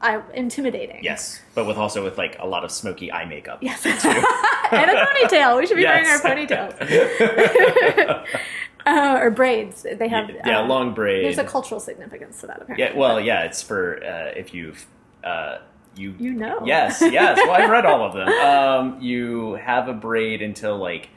[0.00, 3.58] I, intimidating Yes, but with also with like a lot of smoky eye makeup.
[3.62, 3.84] Yes.
[3.86, 5.58] and a ponytail.
[5.58, 6.22] We should be Yes.
[6.22, 8.26] wearing our ponytails.
[8.86, 9.86] uh, or braids.
[9.98, 10.30] They have.
[10.30, 11.22] yeah, uh, long braids.
[11.36, 12.84] There's a cultural significance to that, apparently.
[12.84, 14.86] Yeah, well, yeah, it's for uh, if you've
[15.24, 15.58] uh,
[15.96, 16.62] you You know.
[16.64, 17.38] Yes, yes.
[17.38, 18.28] Well, I've read all of them.
[18.46, 21.08] Um, you have a braid until like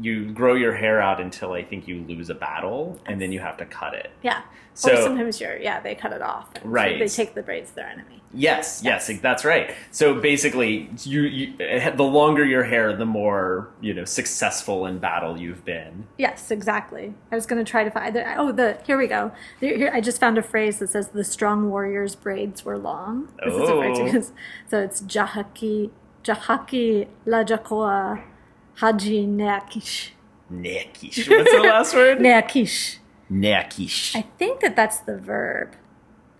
[0.00, 3.40] you grow your hair out until I think you lose a battle, and then you
[3.40, 4.10] have to cut it.
[4.22, 4.42] Yeah.
[4.74, 6.48] So- or sometimes you're, yeah, they cut it off.
[6.64, 6.98] Right.
[6.98, 8.20] they take the braids to their enemy.
[8.32, 9.74] Yes, yes, that's right.
[9.90, 15.00] So basically, you, you eh, the longer your hair, the more you know successful in
[15.00, 16.06] battle you've been.
[16.16, 17.12] Yes, exactly.
[17.32, 18.16] I was going to try to find.
[18.36, 19.32] Oh, the here we go.
[19.58, 23.30] Here, I just found a phrase that says the strong warrior's braids were long.
[23.44, 24.04] This is a phrase Oh.
[24.04, 24.32] because
[24.68, 25.90] so it's Jahaki
[26.22, 28.29] Jahaki Lajakoa Haji
[28.76, 30.10] Neakish
[30.52, 31.28] Neakish.
[31.28, 32.18] What's the last word?
[32.20, 32.96] Neakish.
[33.30, 34.16] Neakish.
[34.16, 35.76] I think that that's the verb.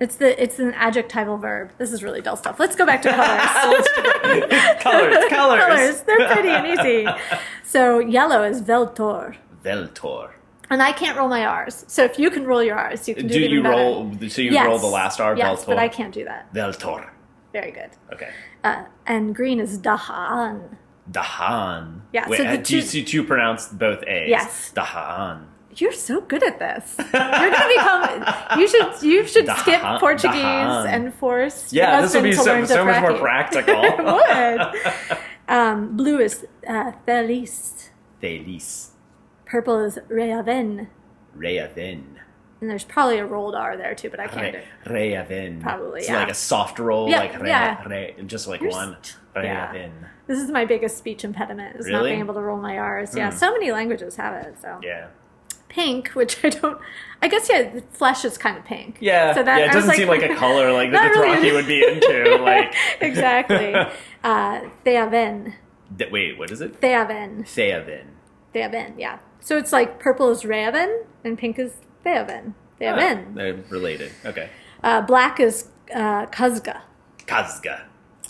[0.01, 1.73] It's the it's an adjectival verb.
[1.79, 2.59] This is really dull stuff.
[2.59, 3.87] Let's go back to colors.
[4.81, 6.01] colors, colors, colors.
[6.03, 7.07] They're pretty and easy.
[7.62, 9.37] So yellow is Veltor.
[9.62, 10.31] Veltor.
[10.71, 11.85] And I can't roll my R's.
[11.88, 13.75] So if you can roll your R's, you can do, Do you better.
[13.77, 14.12] roll?
[14.29, 14.66] So you Yes.
[14.66, 15.37] roll the last R?
[15.37, 15.66] Yes, Veltor.
[15.66, 16.53] but I can't do that.
[16.55, 17.11] Veltor.
[17.53, 17.90] Very good.
[18.12, 18.31] Okay.
[18.62, 20.77] Uh, and green is Dahan.
[21.11, 22.03] Dahan.
[22.12, 24.29] Yeah, Wait, so the uh, do, you, do you pronounce both A's?
[24.29, 24.73] Yes.
[24.75, 25.46] Dahan.
[25.77, 26.96] You're so good at this.
[26.99, 28.59] You're gonna become.
[28.59, 29.03] You should.
[29.03, 30.87] You should skip Dahan- Portuguese Dahan.
[30.87, 31.73] and force.
[31.73, 33.83] Yeah, this would be so, so much more practical.
[33.85, 35.18] it would.
[35.51, 37.90] Um, blue is uh, Feliz.
[38.20, 38.92] Feliz.
[39.46, 40.87] Purple is Reaven.
[41.35, 42.20] Reaven.
[42.61, 44.59] And there's probably a rolled R there too, but I can't do
[44.92, 45.16] Re, it.
[45.16, 45.62] Reaven.
[45.62, 46.18] Probably, It's yeah.
[46.20, 47.83] like a soft roll, Yeah, like re, yeah.
[47.88, 48.96] re, just like You're one.
[49.03, 49.88] st- yeah.
[50.27, 53.16] This is my biggest speech impediment is not being able to roll my R's.
[53.16, 53.37] Yeah, Hmm.
[53.37, 54.57] so many languages have it.
[54.61, 55.07] So Yeah.
[55.68, 56.79] pink, which I don't.
[57.23, 58.99] I guess yeah, the flesh is kind of pink.
[59.01, 61.37] Yeah, So that yeah, it doesn't seem like a color like the Not really.
[61.38, 62.38] Dothraki would be into.
[62.42, 63.75] Like, exactly.
[64.23, 65.55] Uh, Theaven.
[65.96, 66.77] Th- wait, what is it?
[66.77, 67.44] Theaven.
[67.44, 68.09] Theaven.
[68.53, 68.94] Theaven.
[68.99, 69.18] Yeah.
[69.40, 71.73] So it's like purple is Reaven and pink is
[72.04, 72.54] Theaven.
[72.56, 72.98] Ah, Theaven.
[72.98, 73.34] they're men.
[73.34, 74.12] They're related.
[74.24, 74.48] Okay.
[74.82, 76.80] Uh, black is uh, Kazga.
[77.26, 77.82] Kazga.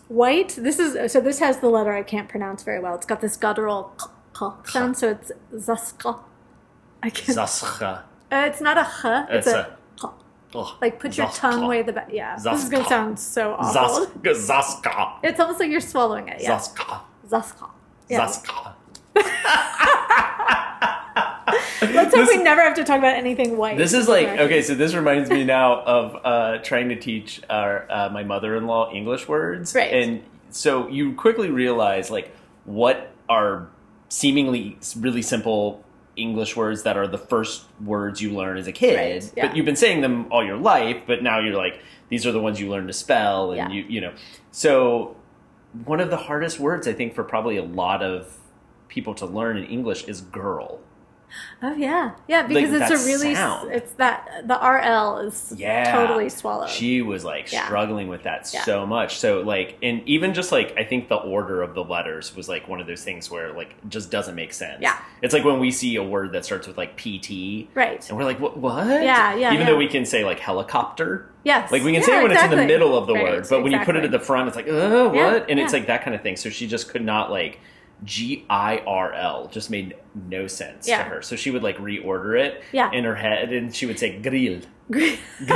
[0.08, 0.56] White.
[0.58, 1.20] This is so.
[1.20, 2.94] This has the letter I can't pronounce very well.
[2.96, 6.18] It's got this guttural k, k sound, so it's zaska.
[7.02, 7.38] I can't.
[7.38, 8.02] Zascha.
[8.32, 9.26] Uh, it's not a h.
[9.30, 10.08] It's, It's a, a- k.
[10.52, 11.38] Oh, like put your Zaska.
[11.40, 12.08] tongue way the back.
[12.12, 14.06] Yeah, this is gonna sound so awful.
[14.06, 14.34] Zaska.
[14.34, 15.18] Zaska.
[15.22, 16.40] It's almost like you're swallowing it.
[16.42, 17.02] Yeah, Zaska.
[17.28, 17.70] zaska.
[18.08, 18.26] Yeah.
[18.26, 18.74] Zaska.
[21.82, 23.76] Let's hope we never have to talk about anything white.
[23.78, 27.90] This is like okay, so this reminds me now of uh, trying to teach our
[27.90, 29.92] uh, my mother-in-law English words, Right.
[29.92, 33.68] and so you quickly realize like what are
[34.08, 35.84] seemingly really simple
[36.16, 39.46] English words that are the first words you learn as a kid, Right, yeah.
[39.46, 42.40] but you've been saying them all your life, but now you're like these are the
[42.40, 43.68] ones you learn to spell, and Yeah.
[43.70, 44.12] you you know,
[44.50, 45.16] so
[45.84, 48.36] one of the hardest words I think for probably a lot of
[48.88, 50.80] people to learn in English is girl.
[51.62, 53.70] Oh yeah, yeah, because Like, it's a really sound.
[53.72, 55.92] it's that the RL is Yeah.
[55.94, 56.70] totally swallowed.
[56.70, 57.64] She was like Yeah.
[57.66, 58.62] struggling with that Yeah.
[58.62, 59.18] so much.
[59.18, 62.66] So like, and even just like, I think the order of the letters was like
[62.68, 64.78] one of those things where like just doesn't make sense.
[64.80, 64.96] Yeah.
[65.22, 68.06] It's like when we see a word that starts with like PT, right.
[68.08, 68.56] and we're like, what?
[68.56, 68.86] what?
[68.86, 71.26] Yeah, yeah, Even though we can say like helicopter.
[71.44, 71.70] Yes.
[71.72, 73.62] Like we can say it when it's in the middle of the Right, word, but
[73.62, 75.48] when you put it at the front, it's like, uh, what?
[75.48, 76.36] And it's like that kind of thing.
[76.36, 77.60] So she just could not like
[78.04, 79.94] G I R L just made
[80.28, 80.98] no sense Yeah.
[81.04, 81.22] to her.
[81.22, 82.90] So she would like reorder it Yeah.
[82.92, 84.60] in her head and she would say grill,
[84.90, 85.16] grill,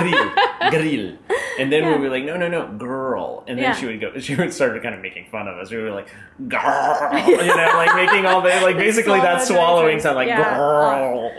[0.70, 1.16] grill.
[1.58, 1.96] And then Yeah.
[1.96, 3.44] we were like, no, no, no, girl.
[3.48, 3.72] And then Yeah.
[3.74, 5.70] she would go, she would start kind of making fun of us.
[5.70, 6.08] We were like,
[6.48, 10.56] girl, you know, like making all the, like basically that swallowing sound like Yeah.
[10.56, 11.30] girl.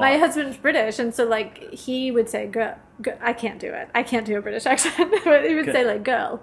[0.00, 2.74] My husband's British, and so like he would say "girl."
[3.22, 3.88] I can't do it.
[3.94, 5.74] I can't do a British accent, but he would Good.
[5.74, 6.40] say like "girl."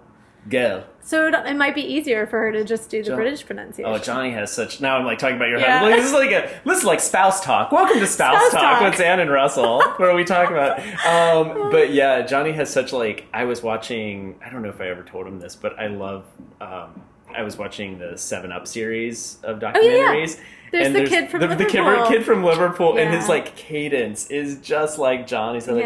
[0.50, 0.86] Girl.
[1.02, 3.92] So it, it might be easier for her to just do the British pronunciation.
[3.92, 4.82] Oh, Johnny has such.
[4.82, 5.80] Now I'm like talking about your Yeah.
[5.80, 5.92] husband.
[5.92, 7.72] Like, this is like a this is like spouse talk.
[7.72, 8.92] Welcome to spouse, Spouse talk, talk.
[8.92, 10.80] with Ann and Russell, where we talk about.
[11.06, 13.26] Um, but yeah, Johnny has such like.
[13.34, 14.36] I was watching.
[14.46, 16.26] I don't know if I ever told him this, but I love.
[16.62, 17.02] Um,
[17.36, 20.40] I was watching the Seven Up series of Oh, yeah, documentaries.
[20.76, 24.30] There's and the kid from the, the kid, kid from Liverpool, and his like cadence
[24.30, 25.68] is just like Johnny's.
[25.70, 25.86] Like,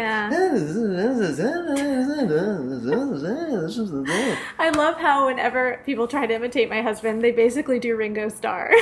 [4.58, 8.72] I love how whenever people try to imitate my husband, they basically do Ringo Starr,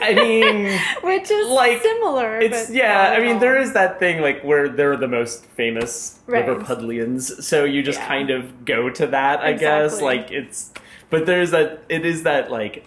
[0.00, 2.40] I mean, which is Like, similar.
[2.40, 3.10] It's yeah.
[3.16, 3.40] I mean, all.
[3.40, 6.46] there is that thing like where they're the most famous Right.
[6.46, 8.06] Liverpudlians, so you just Yeah.
[8.08, 9.40] kind of go to that.
[9.40, 10.72] I guess like it's,
[11.10, 11.82] but there's that.
[11.88, 12.84] It is that like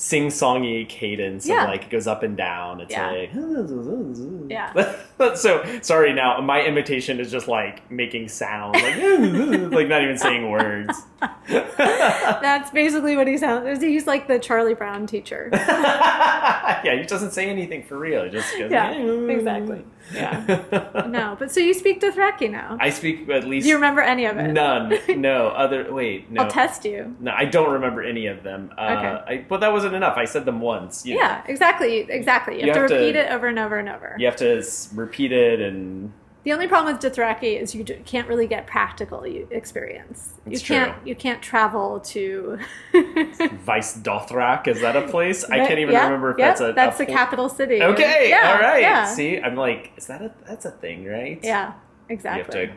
[0.00, 1.64] sing-songy cadence Yeah.
[1.64, 2.80] of like it goes up and down.
[2.80, 3.10] It's Yeah.
[3.10, 3.30] like
[4.48, 5.34] Yeah.
[5.34, 6.14] so sorry.
[6.14, 8.96] Now my imitation is just like making sound, like
[9.72, 11.02] like not even saying words.
[11.46, 13.66] That's basically what he sounds.
[13.66, 15.50] Like he's like the Charlie Brown teacher.
[15.52, 18.24] yeah, he doesn't say anything for real.
[18.24, 19.84] He just goes, yeah, exactly.
[20.12, 21.06] Yeah.
[21.10, 22.76] No, but so you speak Dothraki now.
[22.80, 24.52] I speak at least Do you remember any of it?
[24.52, 24.96] None.
[25.20, 25.48] No.
[25.48, 25.92] Other.
[25.92, 26.30] Wait.
[26.30, 26.42] No.
[26.42, 27.16] I'll test you.
[27.18, 28.70] No, I don't remember any of them.
[28.78, 29.34] Uh, Okay.
[29.34, 30.16] I, but that wasn't enough.
[30.16, 31.04] I said them once.
[31.04, 31.20] You know.
[31.22, 32.54] Yeah, exactly, exactly.
[32.60, 34.14] You, You have, have to to- repeat it over and over and over.
[34.18, 34.62] You have to
[34.94, 40.34] repeat it, and The only problem with Dothraki is you can't really get practical experience.
[40.46, 41.08] It's you can't true.
[41.08, 42.58] you can't travel to.
[42.92, 45.44] Vaes Dothrak is that a place?
[45.44, 46.72] I can't even yeah, remember if yeah, that's a.
[46.72, 47.82] that's a the pl- capital city.
[47.82, 48.30] Okay.
[48.30, 49.06] Yeah, all right.
[49.14, 50.32] See, I'm like, is that a?
[50.46, 51.38] That's a thing, right?
[51.42, 51.66] Yeah.
[51.66, 51.74] You have
[52.08, 52.66] Exactly.
[52.66, 52.72] to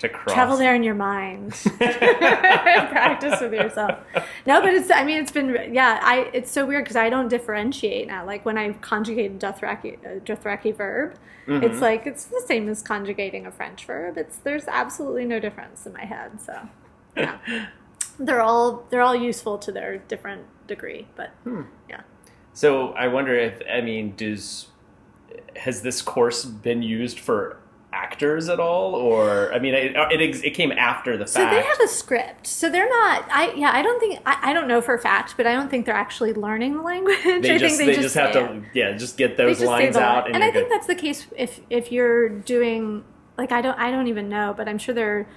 [0.00, 0.34] to cross.
[0.34, 1.52] Travel there in your mind.
[1.78, 3.98] Practice with yourself.
[4.46, 4.90] No, but it's.
[4.90, 5.72] I mean, it's been.
[5.74, 6.30] Yeah, I.
[6.32, 8.26] It's so weird because I don't differentiate now.
[8.26, 11.14] Like when I conjugate a Dothraki, a Dothraki verb,
[11.46, 11.62] Mm-hmm.
[11.64, 14.16] it's like it's the same as conjugating a French verb.
[14.16, 16.40] It's there's absolutely no difference in my head.
[16.40, 16.58] So,
[17.14, 17.36] yeah,
[18.18, 21.06] they're all they're all useful to their different degree.
[21.16, 21.62] But Hmm.
[21.86, 22.00] yeah.
[22.54, 24.68] So I wonder if I mean, does
[25.56, 27.58] has this course been used for
[27.94, 31.32] actors at all, or I mean, it it, it came after the fact.
[31.32, 32.46] So they have a script.
[32.46, 33.26] So they're not.
[33.30, 33.70] I yeah.
[33.72, 34.20] I don't think.
[34.26, 36.82] I, I don't know for a fact, but I don't think they're actually learning the
[36.82, 37.22] language.
[37.22, 38.62] they I just think they, just have to it.
[38.74, 40.34] yeah just get those just lines out line.
[40.34, 43.04] and, I you're think that's the case if if you're doing
[43.38, 45.28] like I don't I don't even know, but I'm sure there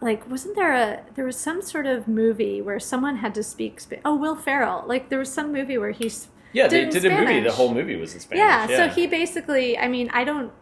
[0.00, 3.80] like wasn't there a there was some sort of movie where someone had to speak
[4.04, 7.10] oh Will Ferrell like there was some movie where he's yeah they in did a
[7.10, 10.24] movie the whole movie was in Spanish yeah, yeah, so he basically I mean I
[10.24, 10.52] don't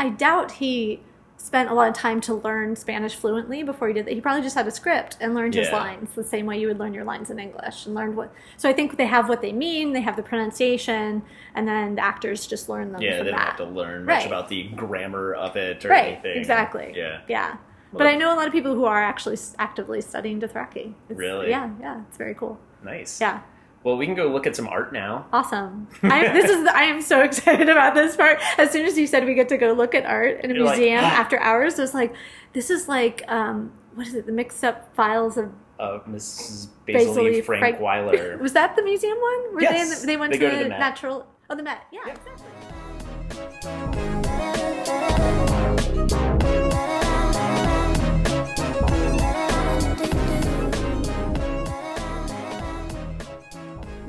[0.00, 1.00] I doubt he
[1.36, 4.12] spent a lot of time to learn Spanish fluently before he did that.
[4.12, 6.78] He probably just had a script and learned his lines the same way you would
[6.78, 8.30] learn your lines in English and learned what.
[8.58, 11.22] So I think they have what they mean, they have the pronunciation,
[11.54, 13.46] and then the actors just learn them yeah they don't that.
[13.48, 14.26] have to learn much Right.
[14.26, 16.92] about the grammar of it or right, anything exactly.
[16.94, 17.56] yeah yeah.
[17.92, 20.94] But I know a lot of people who are actually actively studying Dothraki.
[21.08, 21.48] It's- Really?
[21.50, 22.58] Yeah, yeah, it's very cool.
[22.84, 23.40] nice Yeah.
[23.84, 25.88] Well we can go look at some art now Awesome.
[26.02, 28.38] I, this is I am so excited about this part.
[28.58, 30.64] As soon as you said we get to go look at art in a You're
[30.64, 32.14] like, museum "Ah." after hours, it was like
[32.52, 34.26] this is like um, what is it?
[34.26, 36.68] The mixed up files of uh, Mrs.
[36.86, 39.54] Basil Lee Frank, Frank- Weiler was that the museum one?
[39.54, 39.72] Were Yes.
[39.72, 40.78] they in the, they went They to, go to the, the Met.
[40.78, 41.84] natural oh the Met.
[41.90, 42.46] Yeah, exactly.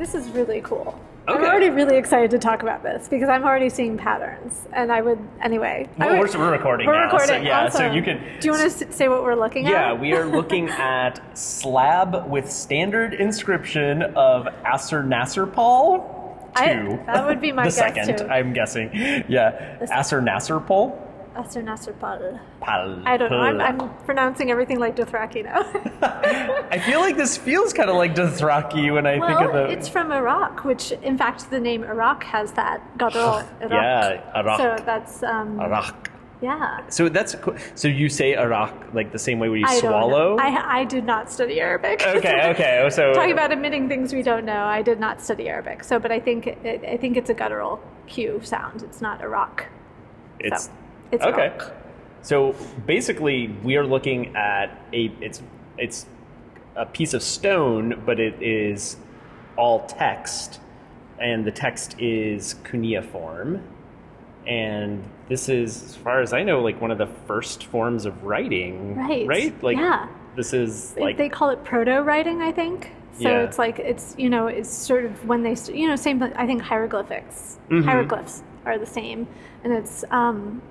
[0.02, 1.00] This is really cool.
[1.28, 5.00] I'm already really excited to talk about this because I'm already seeing patterns, and I
[5.00, 5.88] would anyway.
[6.00, 7.46] Well, would- we're, recording we're now so recording.
[7.46, 9.72] yeah so you can Do you want to say what we're looking at?
[9.72, 16.18] Yeah, we are looking at slab with standard inscription of Ashurnasirpal.
[16.56, 17.00] I- Two.
[17.06, 18.18] that would be my the guess, second.
[18.18, 18.26] too.
[18.26, 18.90] I'm guessing.
[19.30, 20.98] Yeah, Ashurnasirpal.
[21.36, 22.40] Ashurnasirpal.
[22.60, 23.02] Pal.
[23.06, 23.38] I don't know.
[23.38, 25.62] I'm, I'm pronouncing everything like Dothraki now.
[26.72, 29.72] I feel like this feels kind of like Dothraki when I think of well, the.
[29.72, 32.82] it's from Iraq, which, in fact, the name Iraq has that.
[32.98, 33.72] Gadol, Iraq.
[33.72, 34.58] Yeah, Iraq.
[34.60, 36.12] So that's, um, Iraq.
[36.42, 36.82] yeah.
[36.90, 37.56] So that's cool.
[37.76, 40.38] So you say Iraq like the same way when you I don't swallow.
[40.38, 42.02] I, I did not study Arabic.
[42.06, 42.88] okay, okay.
[42.92, 45.84] So Talking about admitting things we don't know, I did not study Arabic.
[45.84, 48.84] So, but I think I think it's a guttural Q sound.
[48.84, 49.68] It's not Iraq.
[50.40, 50.72] it's So,
[51.12, 51.52] it's okay.
[52.22, 52.56] So
[52.86, 55.42] basically, we are looking at a it's
[55.78, 56.06] it's
[56.76, 58.98] a piece of stone, but it is
[59.58, 60.60] all text,
[61.20, 63.62] and the text is cuneiform.
[64.48, 68.24] And this is, as far as I know, like one of the first forms of
[68.24, 68.96] writing.
[68.96, 69.28] Right.
[69.28, 69.64] Right?
[69.64, 70.08] Like Yeah.
[70.36, 72.92] this is like they call it proto writing, I think.
[73.14, 73.42] So Yeah.
[73.44, 76.62] it's like it's you know it's sort of when they you know same I think
[76.62, 77.84] hieroglyphics Mhm.
[77.86, 79.28] hieroglyphs are the same,
[79.64, 80.62] and it's um,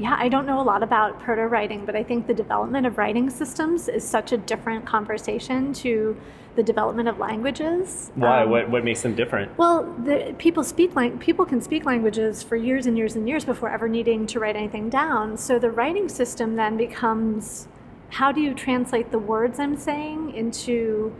[0.00, 2.98] yeah I don't know a lot about proto writing, but I think the development of
[2.98, 6.16] writing systems is such a different conversation to
[6.56, 8.10] the development of languages.
[8.14, 8.42] why?
[8.42, 9.56] Um, what what makes them different?
[9.58, 13.44] well, the, people speak lang- people can speak languages for years and years and years
[13.44, 15.36] before ever needing to write anything down.
[15.36, 17.68] So the writing system then becomes
[18.10, 21.14] how do you translate the words I'm saying into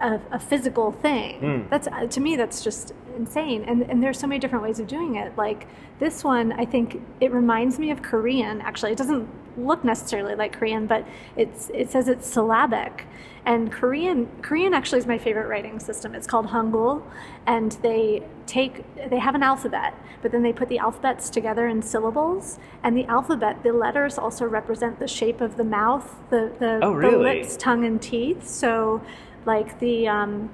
[0.00, 1.40] a, a physical thing?
[1.40, 1.70] Mm.
[1.70, 3.64] That's uh, to me that's just insane.
[3.64, 5.36] And and there's so many different ways of doing it.
[5.36, 5.66] Like
[5.98, 8.60] this one, I think it reminds me of Korean.
[8.60, 11.06] Actually, it doesn't look necessarily like Korean, but
[11.36, 13.06] it's it says it's syllabic.
[13.44, 16.14] And Korean Korean actually is my favorite writing system.
[16.14, 17.02] It's called Hangul,
[17.46, 21.82] and they take they have an alphabet, but then they put the alphabets together in
[21.82, 22.58] syllables.
[22.84, 27.00] And the alphabet, the letters also represent the shape of the mouth, the the, Oh,
[27.00, 28.46] the lips, tongue, and teeth.
[28.46, 29.02] So,
[29.44, 30.50] like the um,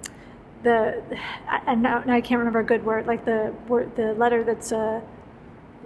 [0.63, 1.03] the
[1.67, 5.01] and now, I can't remember a good word like the word the letter that's uh,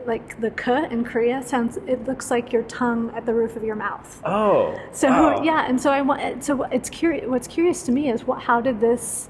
[0.07, 3.65] like the k in Korea sounds it looks like your tongue at the roof of
[3.65, 4.21] your mouth.
[4.25, 4.79] Oh.
[4.93, 5.43] So wow.
[5.43, 6.45] yeah, and so I want.
[6.45, 7.27] So it's curious.
[7.29, 8.43] What's curious to me is what?
[8.43, 9.29] How did this?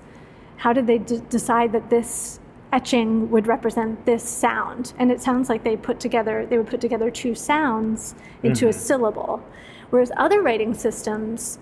[0.56, 2.38] How did they d- decide that this
[2.72, 4.92] etching would represent this sound?
[4.98, 6.46] And it sounds like they put together.
[6.46, 9.42] They would put together two sounds into a syllable,
[9.90, 11.58] whereas other writing systems,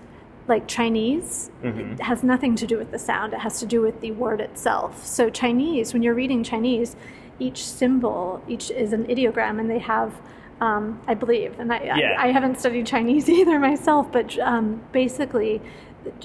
[0.51, 1.93] like Chinese, Mhm.
[1.93, 3.33] it has nothing to do with the sound.
[3.33, 5.03] It has to do with the word itself.
[5.03, 6.95] So Chinese, when you're reading Chinese,
[7.39, 10.11] each symbol, each is an ideogram, and they have.
[10.59, 12.15] Um, I believe, and I, Yeah.
[12.19, 15.59] I, I haven't studied Chinese either myself, but um, basically,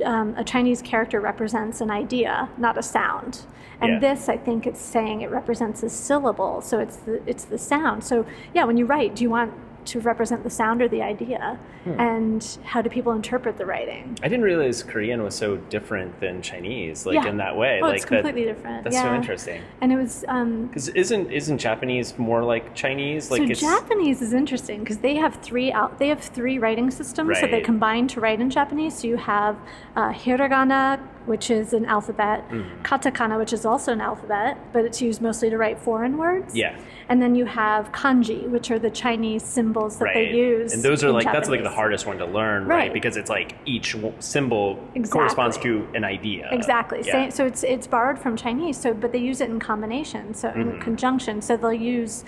[0.05, 3.47] um, a Chinese character represents an idea, not a sound.
[3.81, 3.99] And Yeah.
[4.07, 8.05] this, I think, it's saying it represents a syllable, so it's the it's the sound.
[8.05, 9.53] So yeah, when you write, do you want
[9.87, 11.59] to represent the sound or the idea?
[11.85, 12.01] Hmm.
[12.01, 14.19] And how do people interpret the writing?
[14.23, 17.29] I didn't realize Korean was so different than Chinese, like Yeah.
[17.29, 17.81] in that way.
[17.83, 18.85] Oh, like it's completely different.
[18.85, 19.63] That's so interesting.
[19.81, 23.31] And it was um, Because isn't isn't Japanese more like Chinese?
[23.31, 25.99] Like so it's Japanese is interesting because they have three out.
[25.99, 28.99] They have three writing systems So they combine to write in Japanese.
[28.99, 29.57] So you have
[29.95, 32.83] uh, hiragana, which is an alphabet, Mm-hmm.
[32.83, 36.55] katakana, which is also an alphabet, but it's used mostly to write foreign words.
[36.55, 40.15] yeah, And then you have kanji, which are the Chinese symbols that right.
[40.15, 40.73] they use.
[40.73, 42.77] and those are like that's like the hardest one to learn, right?
[42.77, 42.93] Right.
[42.93, 45.11] Because it's like each symbol Exactly.
[45.11, 46.49] corresponds to an idea.
[46.53, 47.01] Exactly.
[47.05, 47.13] Yeah.
[47.13, 48.77] Same, so it's it's borrowed from Chinese.
[48.81, 50.35] So, but they use it in combination.
[50.35, 50.61] So Mm-hmm.
[50.71, 51.43] in conjunction.
[51.43, 52.25] So they'll use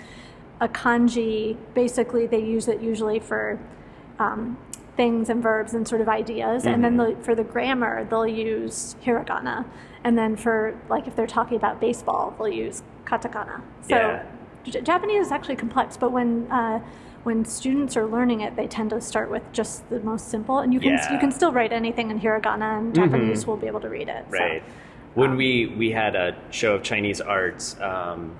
[0.61, 1.55] a kanji.
[1.73, 3.57] Basically, they use it usually for
[4.19, 4.57] um,
[4.97, 6.65] things and verbs and sort of ideas.
[6.65, 7.13] And then Mm-hmm.
[7.13, 9.65] they'll- for the grammar, they'll use hiragana.
[10.03, 13.61] And then for like if they're talking about baseball, they'll use katakana.
[13.81, 14.23] So Yeah.
[14.63, 16.79] J- Japanese is actually complex, but when uh,
[17.23, 20.73] when students are learning it, they tend to start with just the most simple, and
[20.73, 20.99] you can Yeah.
[21.01, 21.13] Mm-hmm.
[21.13, 24.25] you can still write anything in hiragana, and Japanese will be able to read it.
[24.31, 24.37] so.
[24.37, 24.63] Right.
[25.15, 28.35] When we we had a show of Chinese arts um,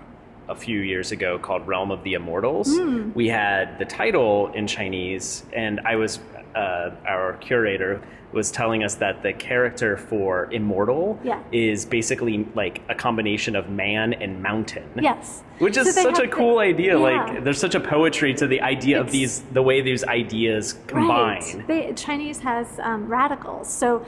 [0.47, 3.11] a few years ago called Realm of the Immortals, Hmm.
[3.13, 6.19] we had the title in Chinese, and I was
[6.55, 11.41] uh, our curator was telling us that the character for immortal Yeah.
[11.51, 14.87] is basically like a combination of man and mountain.
[15.01, 15.41] Yes.
[15.57, 16.93] Which is So such a cool the- idea.
[16.97, 17.03] yeah.
[17.25, 21.41] Like there's such a poetry to the idea of these the way these ideas combine.
[21.41, 21.67] Right.
[21.67, 24.05] They, Chinese has um, radicals, so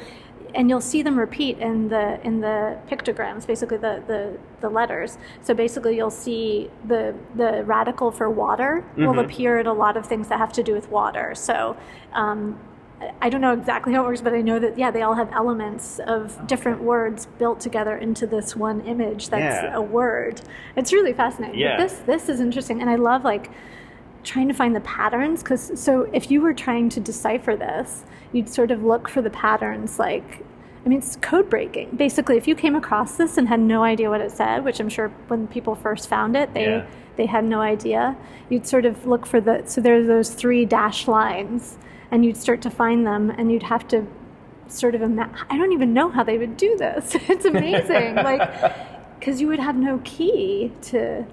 [0.56, 5.18] and you'll see them repeat in the in the pictograms, basically the, the, the letters.
[5.42, 9.26] So basically, you'll see the the radical for water will Mhm.
[9.26, 11.34] appear in a lot of things that have to do with water.
[11.36, 11.76] So.
[12.14, 12.58] Um,
[13.20, 15.32] I don't know exactly how it works, but I know that yeah, they all have
[15.34, 19.76] elements of different words built together into this one image that's Yeah.
[19.76, 20.42] a word.
[20.76, 21.58] It's really fascinating.
[21.60, 21.78] Yeah.
[21.78, 23.50] But this this is interesting, and I love like
[24.24, 28.04] trying to find the patterns because so if you were trying to decipher this
[28.34, 30.44] you'd sort of look for the patterns like
[30.86, 31.90] i mean it's code breaking.
[31.96, 34.90] Basically if you came across this and had no idea what it said which i'm
[34.90, 36.86] sure when people first found it they Yeah.
[37.18, 38.16] they had no idea
[38.50, 41.78] you'd sort of look for the so there's those three dash lines
[42.10, 44.06] and you'd start to find them and you'd have to
[44.68, 45.02] sort of
[45.50, 47.16] i don't even know how they would do this.
[47.30, 48.16] It's amazing.
[48.30, 51.26] Like because you would have no key to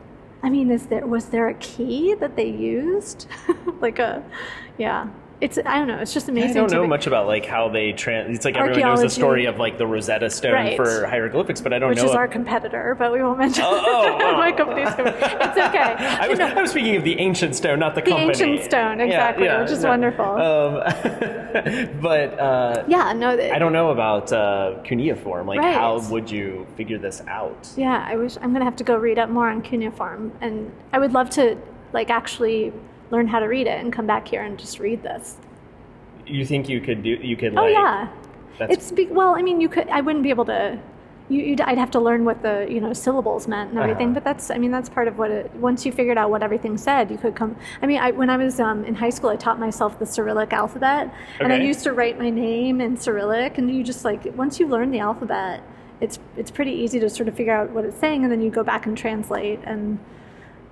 [0.43, 3.27] i mean is there was there a key that they used?
[3.81, 4.23] Like a
[4.77, 5.09] yeah
[5.41, 5.99] it's I don't know.
[5.99, 6.51] It's just amazing.
[6.51, 8.35] I don't know much about like how they trans.
[8.35, 10.77] It's like everyone knows the story of like the Rosetta Stone Right.
[10.77, 12.07] for hieroglyphics, but I don't which know.
[12.07, 14.37] is our competitor, but we won't mention Oh, oh, oh.
[14.37, 15.17] my company's company.
[15.21, 15.79] It's okay.
[15.99, 18.29] I was, I was speaking of the ancient stone, not the, The company.
[18.31, 19.89] ancient stone, Yeah, exactly, yeah, which is no.
[19.91, 20.25] wonderful.
[20.25, 25.47] Um, but uh, yeah, no, th- I don't know about uh, cuneiform.
[25.47, 25.75] Like, Right.
[25.75, 27.69] how would you figure this out?
[27.77, 30.99] Yeah, I wish I'm gonna have to go read up more on cuneiform, and I
[30.99, 31.57] would love to
[31.93, 32.73] like actually
[33.11, 35.37] learn how to read it and come back here and just read this.
[36.27, 37.11] You think you could do?
[37.11, 37.73] You could Oh like?
[37.73, 38.09] yeah,
[38.61, 39.35] it's be- well.
[39.35, 39.89] I mean, you could.
[39.89, 40.79] I wouldn't be able to.
[41.31, 44.09] You, you'd, I'd have to learn what the you know syllables meant and everything.
[44.09, 44.15] Uh-huh.
[44.15, 44.51] But that's.
[44.51, 45.51] I mean, that's part of what it.
[45.55, 47.57] Once you figured out what everything said, you could come.
[47.81, 50.53] I mean, I, when I was um, in high school, I taught myself the Cyrillic
[50.53, 53.57] alphabet, and I used to write my name in Cyrillic.
[53.59, 55.63] And you just like once you learn the alphabet,
[56.03, 58.51] it's it's pretty easy to sort of figure out what it's saying, and then you
[58.51, 59.99] go back and translate and.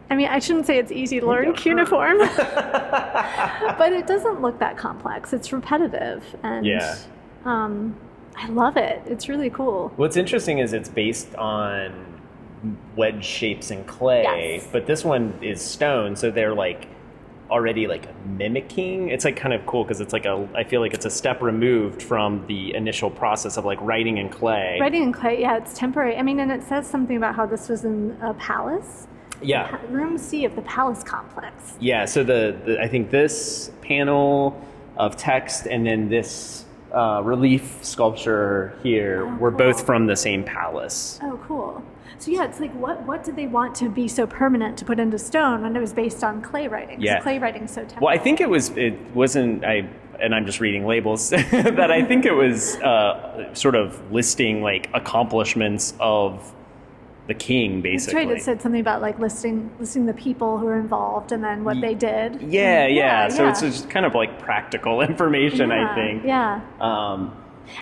[0.09, 4.77] I mean, I shouldn't say it's easy to learn cuneiform, but it doesn't look that
[4.77, 5.33] complex.
[5.33, 6.97] It's repetitive, and Yeah.
[7.45, 7.97] um,
[8.37, 9.03] I love it.
[9.07, 9.93] It's really cool.
[9.97, 12.21] What's interesting is it's based on
[12.97, 14.23] wedge shapes in clay,
[14.57, 14.69] Yes.
[14.71, 16.89] but this one is stone, so they're like
[17.51, 19.09] already like mimicking.
[19.09, 20.49] It's like kind of cool because it's like a.
[20.55, 24.29] I feel like it's a step removed from the initial process of like writing in
[24.29, 24.79] clay.
[24.81, 26.17] Writing in clay, yeah, it's temporary.
[26.17, 29.07] I mean, and it says something about how this was in a palace,
[29.43, 31.75] Yeah, room C of the palace complex.
[31.81, 32.05] yeah.
[32.05, 34.61] So the, the I think this panel
[34.97, 36.65] of text and then this
[36.95, 39.59] uh, relief sculpture here Oh, were cool.
[39.59, 41.19] both from the same palace.
[41.23, 41.83] Oh, cool.
[42.19, 44.99] So yeah, it's like what what did they want to be so permanent to put
[44.99, 46.99] into stone when it was based on clay writing?
[47.01, 47.21] Yeah.
[47.21, 48.01] clay writing's so temporary.
[48.05, 48.71] Well, I think it was.
[48.71, 49.65] It wasn't.
[49.67, 49.87] I
[50.19, 51.29] and I'm just reading labels.
[51.31, 56.55] that I think it was uh, sort of listing like accomplishments of
[57.27, 58.15] the king, basically.
[58.25, 58.37] That's right.
[58.39, 61.81] It said something about like listing listing the people who were involved and then what
[61.81, 62.41] they did.
[62.43, 63.51] yeah, yeah, So yeah.
[63.51, 66.25] it's just kind of like practical information, I think.
[66.25, 66.61] Yeah.
[66.81, 67.37] Um,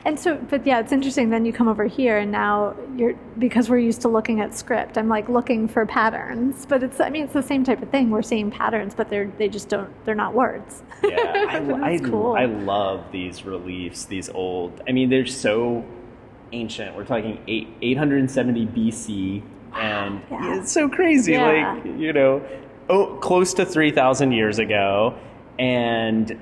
[0.07, 1.29] And so, but yeah, it's interesting.
[1.29, 4.97] Then you come over here, and now you're because we're used to looking at script.
[4.97, 8.09] I'm like looking for patterns, but it's I mean it's the same type of thing.
[8.09, 10.83] We're seeing patterns, but they're they just don't they're not words.
[11.03, 11.57] yeah, I,
[11.93, 12.33] I, cool.
[12.35, 14.07] I love these reliefs.
[14.07, 14.81] These old.
[14.89, 15.85] I mean, they're so
[16.55, 16.97] ancient.
[16.97, 19.43] We're talking eight, 870 BC,
[19.75, 20.57] and Yeah.
[20.61, 21.33] it's so crazy.
[21.33, 21.73] Yeah.
[21.75, 22.43] Like you know,
[22.89, 25.15] oh, close to 3,000 years ago,
[25.59, 26.39] and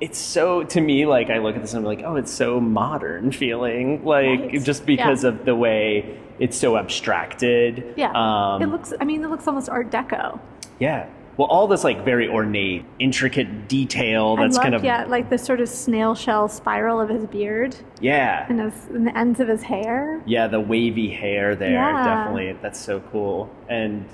[0.00, 2.58] it's so to me like I look at this and I'm like, oh, it's so
[2.60, 4.62] modern feeling, like Right.
[4.62, 5.30] just because Yeah.
[5.30, 7.94] of the way it's so abstracted.
[7.96, 8.92] yeah, Um, it looks.
[9.00, 10.40] I mean, it looks almost Art Deco.
[10.80, 11.06] yeah.
[11.38, 15.30] Well, all this like very ornate, intricate detail that's I love, kind of yeah, like
[15.30, 18.46] the sort of snail shell spiral of his beard yeah.
[18.50, 20.22] and, his, and the ends of his hair.
[20.26, 22.04] Yeah, the wavy hair there, Yeah.
[22.04, 22.58] definitely.
[22.60, 23.50] That's so cool.
[23.70, 24.04] And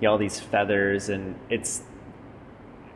[0.00, 1.82] yeah, all these feathers, and it's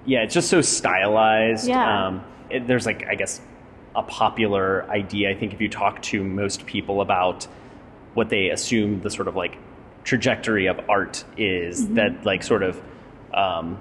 [0.05, 1.69] yeah, it's just so stylized.
[1.69, 2.07] Yeah.
[2.09, 3.41] Um, it, there's like I guess
[3.95, 5.31] a popular idea.
[5.31, 7.47] I think if you talk to most people about
[8.15, 9.57] what they assume the sort of like
[10.03, 11.95] trajectory of art is, Mm-hmm.
[11.95, 12.81] that like sort of
[13.35, 13.79] um,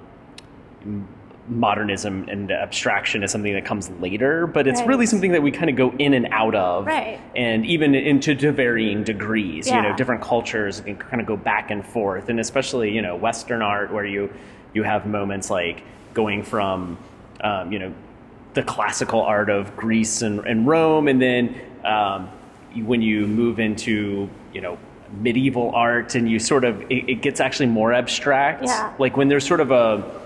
[1.49, 4.88] modernism and abstraction is something that comes later, but it's Right.
[4.89, 7.20] really something that we kind of go in and out of, Right.
[7.36, 9.70] and even into to varying degrees.
[9.70, 13.16] You know, different cultures can kind of go back and forth, and especially you know
[13.16, 14.30] Western art where you
[14.74, 15.84] you have moments like
[16.14, 16.97] going from
[17.43, 17.91] um, you know
[18.54, 22.30] the classical art of Greece and, and Rome, and then um,
[22.86, 24.78] when you move into you know
[25.20, 28.64] medieval art, and you sort of it, it gets actually more abstract.
[28.64, 28.93] Yeah.
[28.99, 30.22] Like when there's sort of a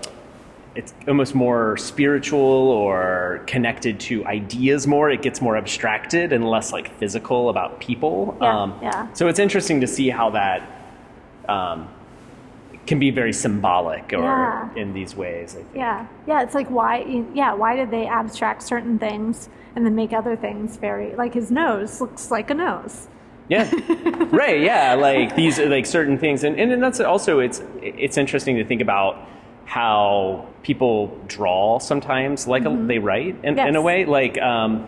[0.74, 5.10] it's almost more spiritual or connected to ideas more.
[5.10, 8.36] It gets more abstracted and less like physical about people.
[8.42, 9.12] Um, Yeah, yeah.
[9.14, 10.68] So it's interesting to see how that
[11.48, 11.88] um,
[12.86, 14.68] can be very symbolic or Yeah.
[14.76, 15.54] in these ways.
[15.54, 15.74] I think.
[15.74, 16.42] Yeah, yeah.
[16.42, 17.24] It's like why?
[17.32, 21.50] Yeah, why did they abstract certain things and then make other things very like his
[21.50, 23.08] nose looks like a nose.
[23.48, 23.70] Yeah,
[24.32, 24.60] right.
[24.60, 28.64] Yeah, like these are like certain things, and and that's also it's it's interesting to
[28.64, 29.18] think about
[29.66, 33.82] how people draw sometimes, like a, they write in, in a Mm-hmm.
[33.84, 34.04] Way.
[34.04, 34.86] Like, um,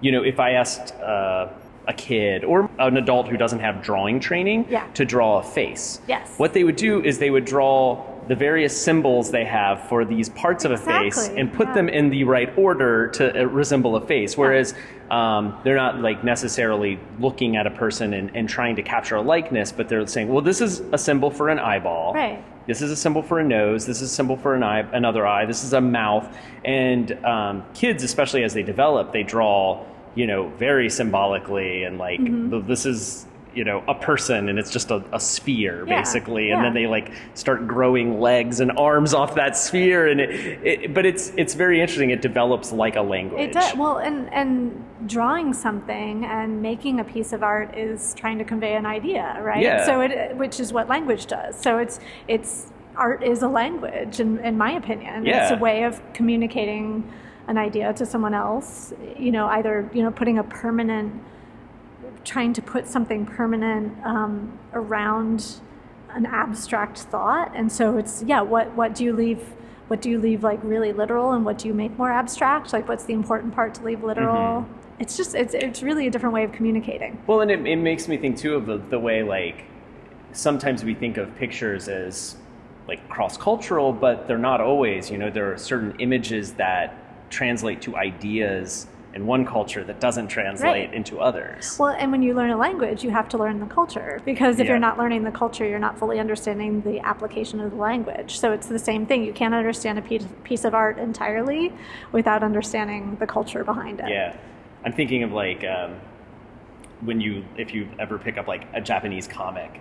[0.00, 1.48] you know, if I asked uh,
[1.86, 4.86] a kid or an adult who doesn't have drawing training Yeah.
[4.94, 6.34] to draw a face, Yes.
[6.38, 10.28] what they would do is they would draw the various symbols they have for these
[10.28, 11.74] parts of a face and put yeah.
[11.74, 14.38] them in the right order to uh, resemble a face.
[14.38, 14.72] Whereas
[15.10, 19.20] um, they're not like necessarily looking at a person and, and trying to capture a
[19.20, 22.14] likeness, but they're saying, well, this is a symbol for an eyeball.
[22.14, 22.40] Right.
[22.68, 23.84] This is a symbol for a nose.
[23.84, 25.44] This is a symbol for an eye, another eye.
[25.44, 26.32] This is a mouth.
[26.64, 32.20] And um, kids, especially as they develop, they draw, you know, very symbolically and like
[32.20, 32.68] Mm-hmm.
[32.68, 36.58] this is you know a person and it's just a, a sphere Yeah, basically and
[36.58, 36.64] yeah.
[36.64, 40.30] then they like start growing legs and arms off that sphere and it,
[40.66, 44.32] it but it's it's very interesting it develops like a language It does well, and
[44.32, 49.38] and drawing something and making a piece of art is trying to convey an idea,
[49.42, 49.62] right?
[49.62, 49.84] Yeah.
[49.86, 51.58] So it, which is what language does.
[51.58, 55.24] So it's it's art is a language, in, in my opinion.
[55.24, 55.42] yeah.
[55.44, 57.10] It's a way of communicating
[57.48, 58.92] an idea to someone else.
[59.18, 61.12] You know, either you know putting a permanent,
[62.24, 65.60] trying to put something permanent um, around
[66.10, 68.40] an abstract thought, and so it's yeah.
[68.40, 69.40] What what do you leave?
[69.88, 72.72] What do you leave like really literal, and what do you make more abstract?
[72.72, 74.66] Like, what's the important part to leave literal?
[74.98, 77.20] It's just it's it's really a different way of communicating.
[77.26, 79.64] Well, and it, it makes me think too of the, the way like
[80.32, 82.36] sometimes we think of pictures as
[82.86, 85.10] like cross cultural, but they're not always.
[85.10, 90.28] You know, there are certain images that translate to ideas in one culture that doesn't
[90.28, 90.94] translate Right.
[90.94, 91.76] into others.
[91.80, 94.66] Well, and when you learn a language, you have to learn the culture because if
[94.66, 94.72] Yeah.
[94.72, 98.38] you're not learning the culture, you're not fully understanding the application of the language.
[98.38, 99.24] So it's the same thing.
[99.24, 101.72] You can't understand a piece, piece of art entirely
[102.12, 104.08] without understanding the culture behind it.
[104.08, 104.36] Yeah,
[104.84, 105.94] I'm thinking of like um,
[107.00, 109.80] when you if you ever pick up like a Japanese comic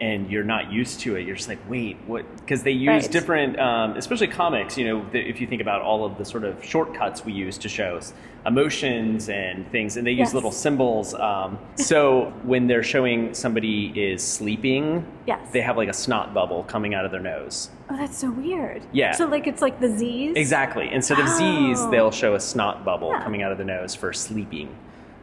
[0.00, 2.24] and you're not used to it, you're just like, wait, what?
[2.36, 3.10] Because they use Right.
[3.12, 4.78] different, um, especially comics.
[4.78, 7.58] You know, the, if you think about all of the sort of shortcuts we use
[7.58, 8.00] to show
[8.46, 10.34] emotions and things, and they use Yes.
[10.34, 11.12] little symbols.
[11.14, 15.40] Um, so when they're showing somebody is sleeping, Yes.
[15.52, 17.70] they have like a snot bubble coming out of their nose.
[17.90, 18.82] Oh, that's so weird.
[18.92, 19.12] Yeah.
[19.12, 20.34] So like it's like the Z's.
[20.36, 20.88] Exactly.
[20.90, 21.90] Instead of Z's, Oh.
[21.90, 23.22] they'll show a snot bubble Yeah.
[23.22, 24.68] coming out of the nose for sleeping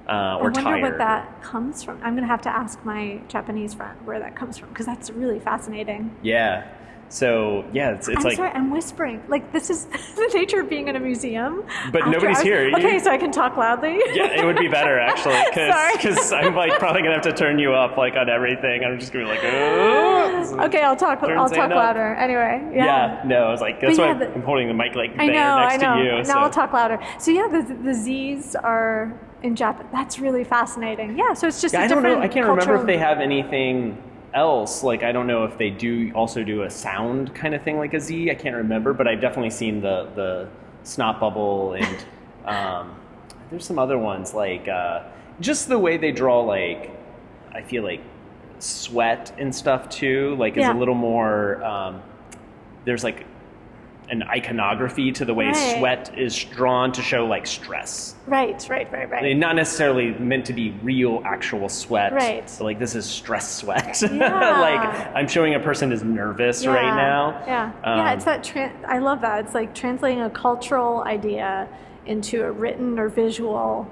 [0.09, 0.81] uh, I wonder tired.
[0.81, 1.99] what that comes from.
[2.03, 5.39] I'm gonna have to ask my Japanese friend where that comes from because that's really
[5.39, 6.15] fascinating.
[6.21, 6.67] Yeah.
[7.09, 9.23] So yeah, it's, it's I'm like sorry, I'm whispering.
[9.29, 9.85] Like this is
[10.15, 11.63] the nature of being in a museum.
[11.91, 12.67] But After nobody's I was- here.
[12.67, 13.97] You- Okay, so I can talk loudly.
[14.13, 17.73] yeah, it would be better actually because I'm like probably gonna have to turn you
[17.73, 18.83] up like on everything.
[18.83, 20.59] I'm just gonna be like, oh.
[20.65, 21.23] Okay, I'll talk.
[21.23, 21.75] I'll talk up.
[21.75, 22.15] louder.
[22.15, 22.85] Anyway, yeah.
[22.85, 23.23] Yeah.
[23.25, 25.27] no, I was like, that's But why yeah, the- I'm holding the mic like I
[25.27, 25.59] there know.
[25.59, 26.03] next I know.
[26.03, 26.11] to you.
[26.17, 26.33] now so.
[26.39, 26.99] I'll talk louder.
[27.19, 29.87] So yeah, the the Z's are in Japan.
[29.93, 31.17] That's really fascinating.
[31.17, 31.33] Yeah.
[31.33, 31.73] So it's just.
[31.73, 32.19] Yeah, I don't know.
[32.19, 33.97] I can't remember if they have anything
[34.37, 34.83] else.
[34.83, 37.93] Like, I don't know if they do also do a sound kind of thing like
[37.93, 38.31] a Z.
[38.31, 40.47] I can't remember, but I've definitely seen the the
[40.83, 42.05] snot bubble and
[42.45, 42.95] um,
[43.49, 45.03] there's some other ones like uh,
[45.41, 46.41] just the way they draw.
[46.41, 46.91] Like,
[47.53, 48.01] I feel like
[48.59, 50.35] sweat and stuff too.
[50.39, 51.63] Like, is a little more.
[51.63, 52.01] Um,
[52.85, 53.25] there's like
[54.09, 55.77] an iconography to the way Right.
[55.77, 58.15] sweat is drawn to show like stress.
[58.25, 58.65] Right.
[58.69, 58.91] Right.
[58.91, 59.09] Right.
[59.09, 59.25] Right.
[59.25, 62.13] And not necessarily meant to be real, actual sweat.
[62.13, 62.49] Right.
[62.49, 64.01] So like this is stress sweat.
[64.11, 64.59] Yeah.
[64.59, 67.43] like I'm showing a person is nervous right now.
[67.45, 68.13] Yeah, Um, yeah.
[68.13, 68.43] It's that.
[68.43, 69.45] Tra- I love that.
[69.45, 71.67] It's like translating a cultural idea
[72.05, 73.91] into a written or visual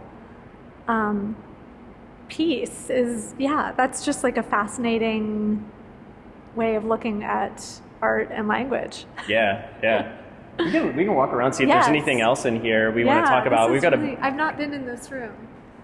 [0.88, 1.36] um,
[2.30, 2.90] piece.
[2.90, 3.74] Is yeah.
[3.76, 5.70] That's just like a fascinating
[6.56, 9.06] way of looking at art and language.
[9.28, 10.18] Yeah, yeah.
[10.58, 11.86] We can, we can walk around see if Yes.
[11.86, 13.72] there's anything else in here we want to talk about.
[13.72, 15.34] We've got a really- I've not been in this room.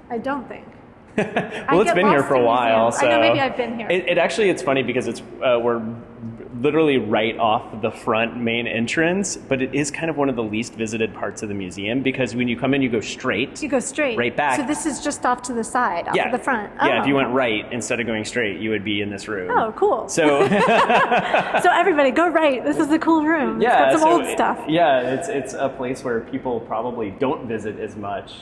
[0.09, 0.65] I don't think.
[1.17, 1.27] well,
[1.67, 2.89] I it's been here for a while.
[2.89, 3.89] So I know, maybe I've been here.
[3.89, 5.81] It, it actually it's funny because it's uh, we're
[6.61, 10.43] literally right off the front main entrance, but it is kind of one of the
[10.43, 13.61] least visited parts of the museum because when you come in, you go straight.
[13.61, 14.17] You go straight.
[14.17, 14.59] Right back.
[14.59, 16.71] So this is just off to the side, off yeah, to the front.
[16.75, 17.01] Yeah, Oh.
[17.01, 17.17] if you oh.
[17.17, 19.49] went right instead of going straight, you would be in this room.
[19.49, 20.07] Oh, cool.
[20.07, 22.63] So so everybody, go right.
[22.63, 23.59] This is a cool room.
[23.61, 24.63] yeah, it's got some so old it- stuff.
[24.67, 28.33] Yeah, it's it's a place where people probably don't visit as much.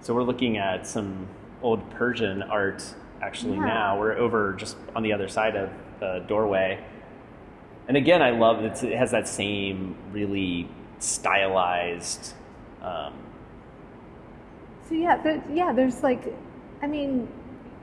[0.00, 1.28] So we're looking at some
[1.62, 2.82] old Persian art
[3.22, 3.64] actually Yeah.
[3.64, 3.98] now.
[3.98, 6.78] We're over just on the other side of the doorway.
[7.88, 12.34] And again, I love that it has that same really stylized
[12.82, 13.12] um,
[14.88, 15.72] So yeah, there, yeah.
[15.72, 16.32] There's like,
[16.82, 17.28] I mean,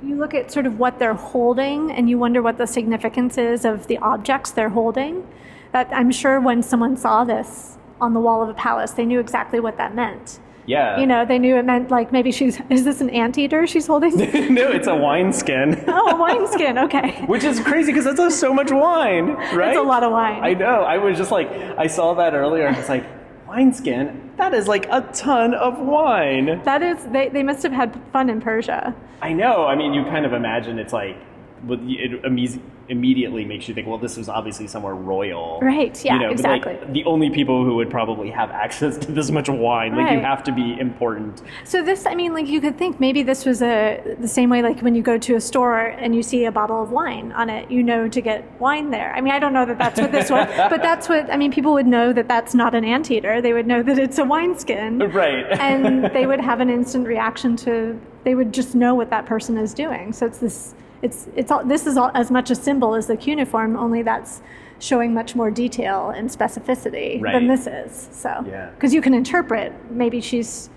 [0.02, 3.66] you look at sort of what they're holding, and you wonder what the significance is
[3.66, 5.28] of the objects they're holding.
[5.72, 9.20] That I'm sure when someone saw this on the wall of a palace, they knew
[9.20, 10.40] exactly what that meant.
[10.66, 11.00] Yeah.
[11.00, 14.16] You know, they knew it meant like maybe she's is this an anteater she's holding?
[14.54, 15.84] no, it's a wineskin.
[15.88, 16.78] oh, a wineskin.
[16.78, 19.58] Okay, Which is crazy because that's so much wine, right?
[19.58, 20.44] that's a lot of wine.
[20.44, 20.82] I know.
[20.82, 22.68] I was just like, I saw that earlier.
[22.68, 23.06] I was like,
[23.48, 24.32] wineskin?
[24.38, 26.62] That is like a ton of wine.
[26.64, 28.96] that is, they they must have had fun in Persia.
[29.22, 29.66] I know.
[29.66, 31.18] I mean, you kind of imagine it's like
[31.66, 32.60] well, it imme-
[32.90, 36.74] immediately makes you think, well, this was obviously somewhere royal, Right, yeah, you know, exactly.
[36.74, 40.20] like, the only people who would probably have access to this much wine, like you
[40.20, 41.42] have to be important.
[41.64, 44.62] So this, I mean, like you could think maybe this was a the same way
[44.62, 47.50] like when you go to a store and you see a bottle of wine on
[47.50, 49.14] it, you know to get wine there.
[49.16, 51.52] I mean, I don't know that that's what this was, but that's what I mean.
[51.52, 53.42] People would know that that's not an anteater.
[53.42, 55.46] They would know that it's a wineskin, Right.
[55.60, 58.00] and they would have an instant reaction to.
[58.24, 60.14] They would just know what that person is doing.
[60.14, 60.76] So it's this.
[61.06, 61.64] It's it's all.
[61.74, 64.42] This is all, as much a symbol as the cuneiform, only that's
[64.80, 67.34] showing much more detail and specificity Right.
[67.34, 68.10] than this is.
[68.12, 68.70] So Yeah.
[68.76, 70.70] because you can interpret maybe she's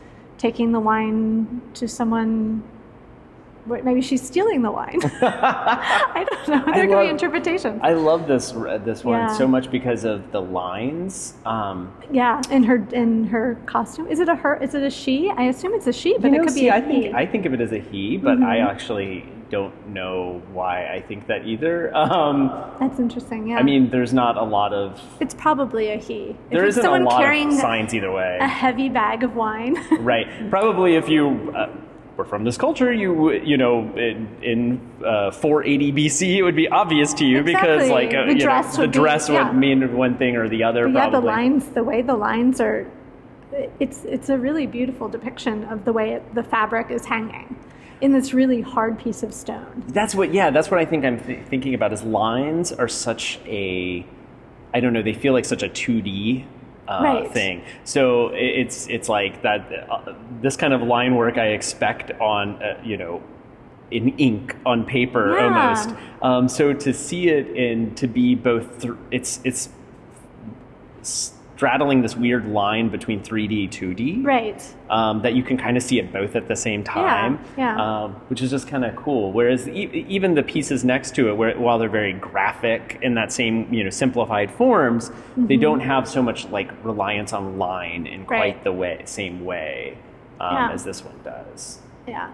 [0.47, 2.63] taking the wine to someone
[3.89, 8.27] maybe she's stealing the wine i don't know there could love- be interpretations I love
[8.27, 8.53] this
[8.89, 9.27] this one Yeah.
[9.41, 11.35] so much because of the lines.
[11.45, 15.17] Um, yeah in her in her costume is it a her is it a she
[15.37, 17.13] i assume it's a she but you it could see, be a I think he.
[17.23, 18.71] I think of it as a he, but I Mm-hmm.
[18.73, 19.13] actually
[19.51, 21.95] don't know why I think that either.
[21.97, 26.37] Um, that's interesting yeah I mean, there's not a lot of it's probably a he
[26.51, 28.39] there if isn't a lot carrying of signs either way.
[28.41, 30.27] a heavy bag of wine right.
[30.51, 31.71] Probably if you uh,
[32.17, 36.69] were from this culture, you you know in, in uh, 480 BC, it would be
[36.69, 39.49] obvious to you because like uh, The you know, dress the would be- dress yeah.
[39.49, 40.89] would mean one thing or the other.
[40.89, 42.91] But yeah, the lines, the way the lines are,
[43.81, 47.57] it's it's a really beautiful depiction of the way it, the fabric is hanging
[48.01, 49.83] in this really hard piece of stone.
[49.89, 51.93] That's what, yeah, that's what I think I'm th- thinking about.
[51.93, 54.07] Is lines are such a,
[54.75, 56.45] I don't know, they feel like such a 2D
[56.89, 57.31] uh, Right.
[57.31, 57.63] thing.
[57.85, 59.87] So it's it's like that.
[59.91, 63.23] Uh, this kind of line work I expect on, uh, you know,
[63.91, 65.45] in ink on paper Yeah.
[65.45, 65.91] almost.
[66.23, 69.69] Um, so to see it and to be both, th- it's it's
[71.63, 74.63] straddling this weird line between 3D 2D Right.
[74.91, 77.75] um, that you can kind of see it both at the same time, yeah.
[78.05, 79.33] Um, which is just kind of cool.
[79.33, 83.33] Whereas e- even the pieces next to it, where, while they're very graphic in that
[83.33, 88.25] same you know simplified forms, they don't have so much like reliance on line in
[88.25, 88.45] quite Mm-hmm.
[88.59, 88.65] Right.
[88.65, 89.99] the way same way
[90.39, 90.71] um, Yeah.
[90.71, 91.81] as this one does.
[92.07, 92.31] Yeah.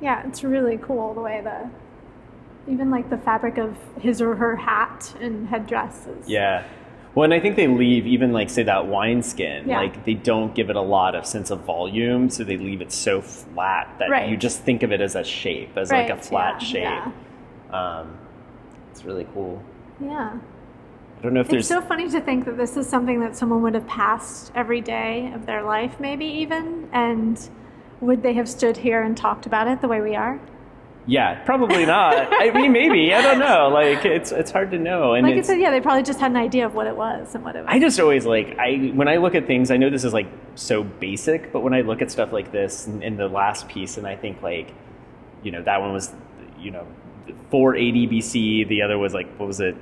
[0.00, 1.70] Yeah, it's really cool the way the
[2.68, 6.28] even like the fabric of his or her hat and headdress is.
[6.28, 6.64] Yeah.
[7.18, 9.80] Well, and I think they leave even like say that wineskin, Yeah.
[9.80, 12.92] like they don't give it a lot of sense of volume, so they leave it
[12.92, 14.28] so flat that Right.
[14.28, 17.12] you just think of it as a shape, as like a flat yeah, shape.
[17.72, 17.98] yeah.
[18.00, 18.10] Um,
[18.92, 19.60] it's really cool.
[19.98, 20.30] Yeah.
[21.18, 23.34] I don't know if It's there's so funny to think that this is something that
[23.34, 27.50] someone would have passed every day of their life, maybe even, and
[28.00, 30.38] would they have stood here and talked about it the way we are?
[31.08, 32.28] Yeah, probably not.
[32.30, 33.68] I mean, maybe I don't know.
[33.68, 36.30] Like it's it's hard to know, and Like I said, yeah, they probably just had
[36.30, 37.68] an idea of what it was and what it was.
[37.68, 40.28] I just always like I when I look at things, I know this is like
[40.54, 43.96] so basic, but when I look at stuff like this in, in the last piece,
[43.96, 44.74] and I think like,
[45.42, 46.12] you know, that one was,
[46.58, 46.86] you know,
[47.50, 48.68] 480 BC.
[48.68, 49.76] The other was like what was it,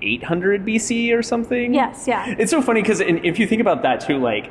[0.00, 1.74] 800 BC or something?
[1.74, 2.34] yes, yeah.
[2.38, 4.50] It's so funny because if you think about that too, like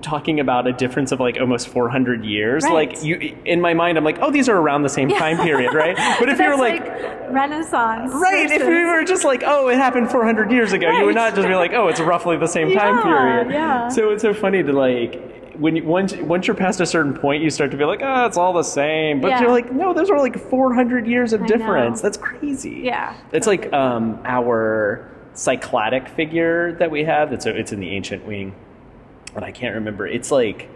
[0.00, 2.72] talking about a difference of like almost 400 years, Right.
[2.72, 5.74] like you in my mind, I'm like, oh, these are around the same time period,
[5.74, 5.96] right?
[6.18, 8.12] But if you were That's like, Renaissance.
[8.14, 8.44] Right.
[8.50, 11.34] If versus- we were just like, oh, it happened 400 years ago, you would not
[11.34, 13.50] just be like, oh, it's roughly the same time period.
[13.52, 13.88] yeah.
[13.88, 15.28] So it's so funny to like.
[15.58, 18.24] When you, once once you're past a certain point, you start to be like, oh,
[18.24, 19.20] it's all the same.
[19.20, 19.42] But Yeah.
[19.42, 21.98] you're like, no, those are like 400 years of I difference.
[21.98, 22.08] know.
[22.08, 22.80] That's crazy.
[22.84, 27.32] Yeah, It's like um, our Cycladic figure that we have.
[27.34, 28.54] It's a, it's in the ancient wing,
[29.34, 30.06] and I can't remember.
[30.06, 30.68] It's like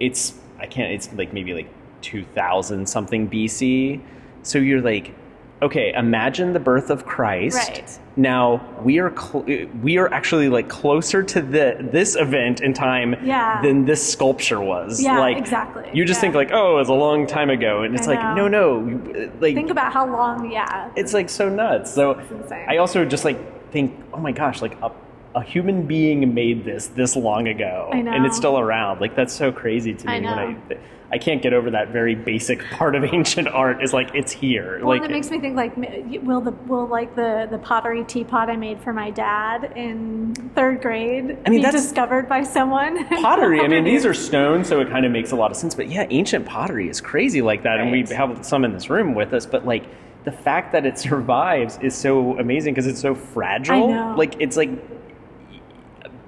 [0.00, 0.92] it's I can't.
[0.92, 1.68] It's like maybe like
[2.02, 4.00] 2000 something BC.
[4.42, 5.14] So you're like,
[5.62, 7.56] okay, imagine the birth of Christ.
[7.70, 7.98] Right.
[8.16, 9.44] Now we are cl-
[9.82, 13.60] we are actually like closer to the this event in time Yeah.
[13.62, 15.02] than this sculpture was.
[15.02, 15.88] Yeah, like, exactly.
[15.92, 16.20] You just Yeah.
[16.22, 18.46] think like, oh, it's a long time ago, and it's I like, know.
[18.48, 20.90] no, no, like Think about how long, yeah.
[20.96, 21.92] it's like so nuts.
[21.94, 22.20] So.
[22.68, 24.90] I also just like think, oh my gosh, like a,
[25.34, 28.12] a human being made this this long ago, I know.
[28.12, 29.00] and it's still around.
[29.00, 30.12] Like that's so crazy to me.
[30.12, 30.36] I know.
[30.36, 30.78] When I
[31.12, 34.78] I can't get over that very basic part of ancient art is like it's here.
[34.80, 35.76] Well, like it makes me think like,
[36.24, 40.80] will the will like the the pottery teapot I made for my dad in third
[40.82, 43.04] grade I mean, be that's- discovered by someone?
[43.22, 43.60] pottery.
[43.60, 45.74] I mean, these are stones so it kind of makes a lot of sense.
[45.74, 49.14] But yeah, ancient pottery is crazy like that, and we have some in this room
[49.14, 49.46] with us.
[49.46, 49.84] But like
[50.24, 53.88] the fact that it survives is so amazing because it's so fragile.
[53.88, 54.14] know.
[54.16, 54.70] Like it's like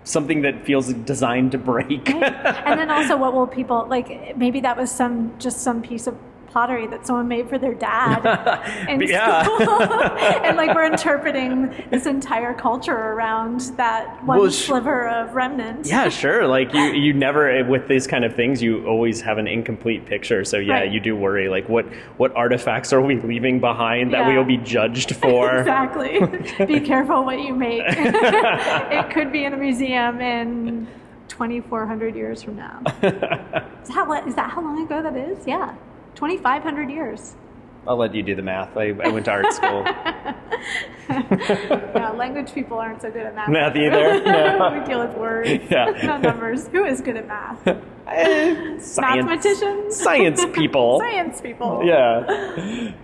[0.06, 2.08] something that feels designed to break.
[2.10, 4.36] and then also, what will people like?
[4.36, 6.16] Maybe that was some just some piece of
[6.56, 8.24] pottery that someone made for their dad
[8.88, 9.42] in Yeah.
[9.44, 9.82] school.
[10.46, 15.86] and like we're interpreting this entire culture around that one Well, sliver of remnant.
[15.86, 16.46] Yeah, sure.
[16.46, 20.46] Like you, you never with these kind of things, you always have an incomplete picture.
[20.46, 20.90] So yeah, Right.
[20.90, 21.50] you do worry.
[21.50, 21.84] Like what
[22.16, 25.58] what artifacts are we leaving behind that we will be judged for?
[25.58, 26.20] Exactly.
[26.64, 27.82] Be careful what you make.
[27.86, 30.86] it could be in a museum in
[31.28, 32.80] 2,400 years from now.
[33.02, 35.46] Is that, what, is that how long ago that is?
[35.46, 35.74] Yeah.
[36.16, 37.34] 2,500 years.
[37.86, 38.76] I'll let you do the math.
[38.76, 39.86] I, I went to art school.
[41.08, 43.48] Yeah, language people aren't so good at math.
[43.48, 44.76] Math either, no.
[44.80, 45.90] we deal with words, Yeah.
[46.02, 46.66] not numbers.
[46.68, 47.64] Who is good at math?
[47.66, 48.98] Eh, Science.
[48.98, 49.96] Mathematicians?
[49.96, 50.98] Science people.
[50.98, 51.82] Science people.
[51.84, 52.24] Yeah.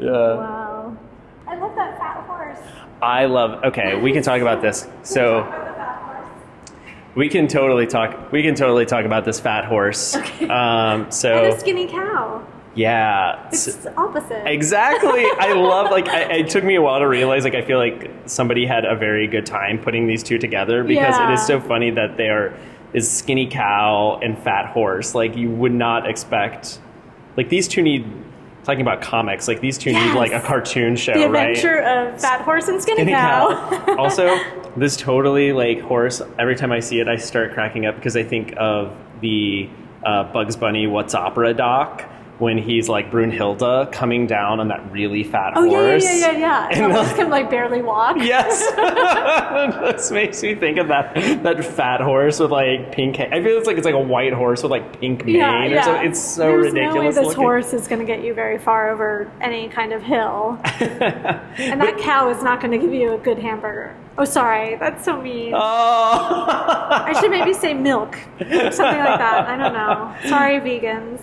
[0.00, 0.10] Yeah.
[0.10, 0.96] Wow.
[1.46, 2.58] I love that fat horse.
[3.00, 3.62] I love.
[3.64, 4.88] Okay, we can talk about this.
[5.04, 6.74] So Love the fat horse.
[7.14, 8.32] we can totally talk.
[8.32, 10.16] We can totally talk about this fat horse.
[10.16, 10.46] Okay.
[10.48, 11.02] Um.
[11.04, 12.44] And So a skinny cow.
[12.74, 13.48] Yeah.
[13.48, 14.46] It's opposite.
[14.46, 15.24] Exactly.
[15.38, 18.10] I love like I, it took me a while to realize like I feel like
[18.26, 21.32] somebody had a very good time putting these two together because it Yeah.
[21.34, 22.54] is so funny that they are
[22.94, 25.14] is skinny cow and fat horse.
[25.14, 26.80] Like you would not expect
[27.36, 28.06] like these two need
[28.64, 31.48] talking about comics, like these two need like a cartoon show, the right?
[31.50, 33.68] adventure of fat horse and skinny, Skinny cow.
[33.84, 33.96] cow.
[33.98, 34.38] also,
[34.76, 36.22] this totally like horse.
[36.38, 39.68] Every time I see it, I start cracking up because I think of the
[40.06, 42.08] uh, Bugs Bunny "What's Opera" doc
[42.42, 46.04] when he's like Brunhilde coming down on that really fat oh yeah, yeah, horse.
[46.04, 46.68] yeah, yeah, yeah.
[46.70, 48.16] It And, almost uh, can like barely walk.
[48.32, 48.58] Yes,
[49.96, 51.14] this makes me think of that
[51.44, 53.16] that fat horse with like pink.
[53.16, 55.62] Ha- I feel it's like it's like a white horse with like pink mane Yeah,
[55.62, 55.82] or yeah.
[55.84, 56.10] something.
[56.10, 56.94] It's so There's ridiculous.
[56.94, 57.42] no way this looking.
[57.42, 61.96] horse is going to get you very far over any kind of hill, and that
[62.00, 63.94] cow is not going to give you a good hamburger.
[64.18, 65.54] Oh, sorry, that's so mean.
[65.54, 65.58] Oh.
[65.60, 68.78] I should maybe say milk, something
[69.08, 69.46] like that.
[69.48, 70.28] I don't know.
[70.28, 71.20] Sorry, vegans.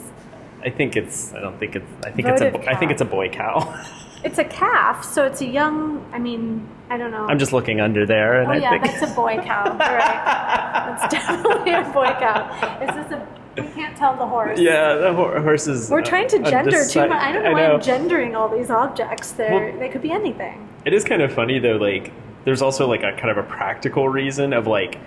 [0.64, 1.34] I think it's.
[1.34, 1.86] I don't think it's.
[2.06, 2.52] I think it's a.
[2.52, 3.84] Voted I think it's a boy cow.
[4.22, 6.06] It's a calf, so it's a young.
[6.12, 7.26] I mean, I don't know.
[7.28, 9.64] I'm just looking under there, and Oh I yeah, think that's a boy cow.
[9.64, 10.98] You're right.
[11.00, 12.80] That's definitely a boy cow.
[12.82, 13.28] It's just a.
[13.56, 14.60] We can't tell the horse.
[14.60, 15.90] Yeah, the horse is.
[15.90, 17.12] We're trying to uh, gender too much.
[17.12, 17.76] I don't know why know.
[17.76, 19.32] I'm gendering all these objects.
[19.32, 20.68] They're, Well- they could be anything.
[20.84, 21.78] It is kind of funny though.
[21.78, 22.12] Like,
[22.44, 24.98] there's also like a kind of a practical reason of like,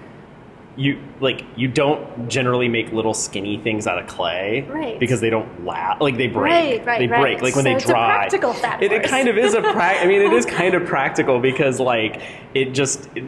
[0.76, 4.98] you like you don't generally make little skinny things out of clay, Right.
[4.98, 6.00] Because they don't last.
[6.00, 6.50] Like they break.
[6.52, 7.20] Right, right, they right.
[7.20, 7.42] break.
[7.42, 8.06] Like when So they it's a dry.
[8.16, 10.02] practical fat it, it kind of is a prac.
[10.02, 12.22] I mean, it is kind of practical because like
[12.54, 13.08] it just.
[13.14, 13.24] It,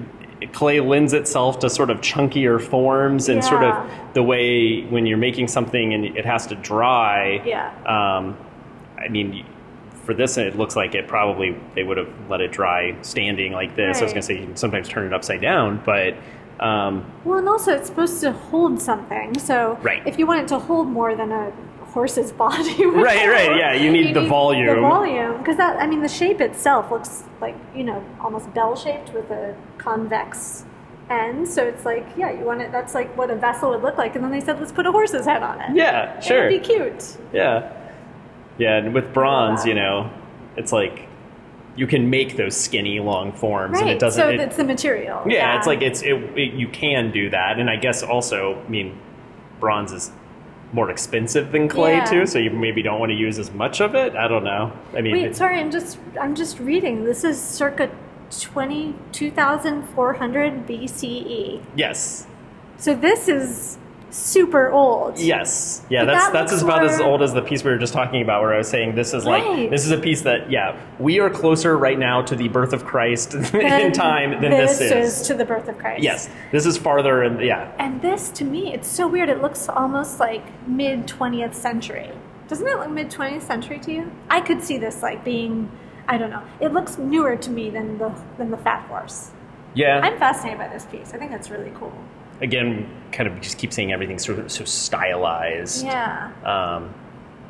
[0.53, 5.16] clay lends itself to sort of chunkier forms and sort of the way when you're
[5.16, 7.68] making something and it has to dry Yeah.
[7.86, 8.36] um,
[8.99, 9.47] I mean,
[10.05, 13.74] for this, it looks like it probably they would have let it dry standing like
[13.74, 14.01] this.
[14.01, 16.14] I was going to say you can sometimes turn it upside down, but
[16.61, 19.38] um, Well, and also it's supposed to hold something.
[19.38, 20.02] So Right.
[20.07, 21.50] if you want it to hold more than a
[21.86, 24.66] horse's body, Right, right, yeah, you need the volume.
[24.74, 28.74] The volume, because that I mean, the shape itself looks like you know almost bell
[28.76, 30.64] shaped with a convex
[31.11, 31.46] end.
[31.46, 32.72] So it's like yeah, you want it.
[32.72, 34.14] That's like what a vessel would look like.
[34.14, 35.76] And then they said let's put a horse's head on it.
[35.76, 37.16] yeah, sure, It'd be cute.
[37.32, 37.70] yeah,
[38.59, 38.76] yeah.
[38.78, 40.11] And with bronze, you know,
[40.57, 41.09] it's like
[41.77, 44.22] you can make those skinny long forms, and it doesn't.
[44.22, 45.22] so it- it's the material.
[45.27, 48.68] yeah, it's like it's it, it, you can do that, and I guess also, I
[48.70, 48.97] mean,
[49.61, 50.12] bronze is
[50.72, 52.05] more expensive than clay Yeah.
[52.05, 54.16] too, so you maybe don't want to use as much of it.
[54.16, 54.72] I don't know.
[54.97, 57.05] I mean, Wait, sorry, I'm just I'm just reading.
[57.05, 57.91] This is circa
[58.41, 61.61] 20, 2400 BCE.
[61.77, 62.27] yes.
[62.77, 63.79] So this is
[64.15, 65.19] super old.
[65.19, 65.83] Yes.
[65.91, 68.23] Yeah, But that's that that's about as old as the piece we were just talking
[68.23, 69.69] about where I was saying this is like Right.
[69.69, 72.85] this is a piece that yeah, we are closer right now to the birth of
[72.85, 75.23] Christ in time than this, is.
[75.27, 76.03] to the birth of Christ.
[76.03, 76.31] Yes.
[76.53, 77.73] This is farther and yeah.
[77.79, 79.29] And this, to me, it's so weird.
[79.29, 82.11] It looks almost like mid 20th century.
[82.47, 84.12] Doesn't it look mid 20th century to you?
[84.31, 85.71] I could see this like being,
[86.07, 86.43] I don't know.
[86.61, 89.33] It looks newer to me than the than the Fat Horse.
[89.75, 90.01] Yeah.
[90.05, 91.12] I'm fascinated by this piece.
[91.15, 91.93] I think that's really cool.
[92.45, 95.84] Again, kind of just keep saying everything sort of so stylized.
[95.84, 96.30] Yeah.
[96.45, 96.95] Um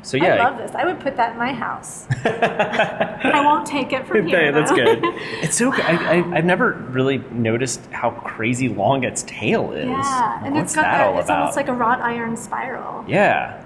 [0.01, 0.35] so yeah.
[0.35, 0.71] I love this.
[0.75, 2.05] I would put that in my house.
[2.25, 4.51] I won't take it from here.
[4.51, 4.77] That's though.
[4.77, 5.03] good.
[5.41, 5.73] It's so.
[5.73, 5.77] I,
[6.21, 9.85] I, I've never really noticed how crazy long its tail is.
[9.87, 11.07] Yeah, and What's it's got that that.
[11.07, 11.39] all It's about?
[11.39, 13.03] almost like a wrought iron spiral.
[13.07, 13.63] yeah.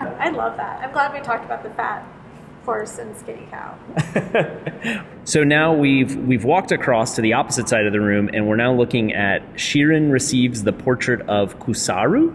[0.00, 0.80] I love that.
[0.82, 2.04] I'm glad we talked about the fat
[2.64, 3.76] horse and skinny cow.
[5.24, 8.56] So now we've we've walked across to the opposite side of the room, and we're
[8.56, 12.32] now looking at Shirin receives the portrait of Kusaru.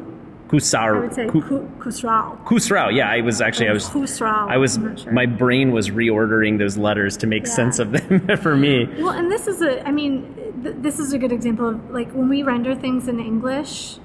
[0.47, 0.95] Kusaru.
[0.95, 2.41] I would say Ku- ku- kusrao.
[2.45, 2.95] Kusrao.
[2.95, 4.47] Yeah, I was actually I was Kusrao.
[4.49, 5.11] I was sure.
[5.11, 7.51] my brain was reordering those letters to make Yeah.
[7.51, 8.85] sense of them for me.
[8.99, 12.09] Well, and this is a, I mean, th- this is a good example of like
[12.13, 13.97] when we render things in English,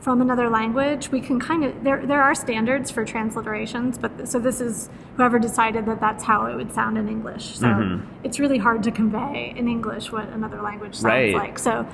[0.00, 4.38] from another language, we can kind of there there are standards for transliterations, but so
[4.38, 7.58] this is whoever decided that that's how it would sound in English.
[7.58, 8.06] So Mm-hmm.
[8.24, 11.34] it's really hard to convey in English what another language sounds Right.
[11.34, 11.58] like.
[11.58, 11.86] So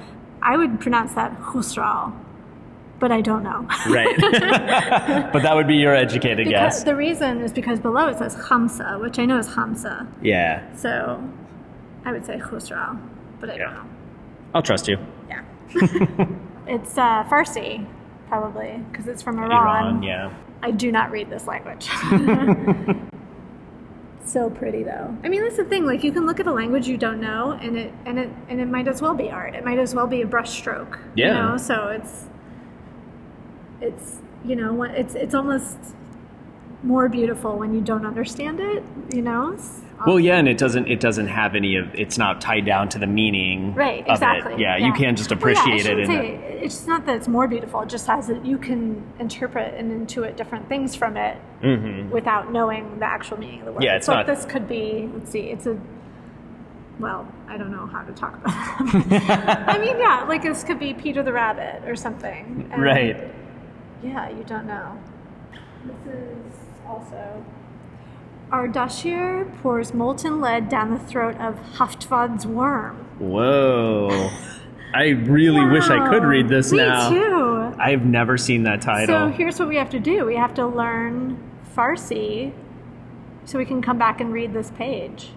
[0.42, 2.12] I would pronounce that husral,
[3.00, 3.66] but I don't know.
[3.88, 4.14] Right.
[5.32, 6.84] but that would be your educated Because guess.
[6.84, 10.06] the reason is because below it says Hamsa, which I know is Hamsa.
[10.22, 10.62] Yeah.
[10.76, 11.22] So
[12.04, 12.98] I would say Khusrau,
[13.40, 13.64] but I Yeah.
[13.64, 13.84] don't know.
[14.54, 14.98] I'll trust you.
[15.28, 15.40] Yeah.
[16.66, 17.86] it's uh, Farsi,
[18.28, 19.52] probably, because it's from Iran.
[19.52, 20.34] Iran, yeah.
[20.62, 21.88] I do not read this language.
[24.24, 25.16] so pretty though.
[25.22, 25.84] I mean, that's the thing.
[25.86, 28.60] Like, you can look at a language you don't know, and it and it and
[28.60, 29.54] it might as well be art.
[29.54, 30.98] It might as well be a brush stroke.
[31.14, 32.26] You know, so it's
[33.80, 35.76] it's you know it's it's almost
[36.82, 38.82] more beautiful when you don't understand it.
[39.12, 39.56] You know.
[40.06, 42.88] Well, um, yeah, and it doesn't it doesn't have any of it's not tied down
[42.90, 44.54] to the meaning Right, of exactly.
[44.54, 44.60] it.
[44.60, 46.00] Yeah, you can't just Well, appreciate yeah, I it
[46.64, 47.82] It's not that it's more beautiful.
[47.82, 52.08] It just has that You can interpret and intuit different things from it Mhm.
[52.10, 53.82] without knowing the actual meaning of the word.
[53.82, 55.10] Yeah, it's so not- This could be.
[55.12, 55.50] Let's see.
[55.50, 55.76] It's a.
[56.98, 58.54] Well, I don't know how to talk about
[59.10, 59.64] that.
[59.68, 62.66] I mean, yeah, like this could be Peter the Rabbit or something.
[62.72, 63.16] And, Right.
[64.02, 64.96] Yeah, you don't know.
[65.84, 66.54] This is
[66.88, 67.44] also.
[68.50, 73.04] Ardashir pours molten lead down the throat of Haftvad's worm.
[73.18, 74.30] Whoa.
[74.94, 77.10] I really wish I could read this Me now.
[77.10, 77.74] too.
[77.78, 79.06] I've never seen that title.
[79.30, 80.24] So here's what we have to do.
[80.24, 81.36] We have to learn
[81.76, 82.52] Farsi
[83.44, 85.30] so we can come back and read this page.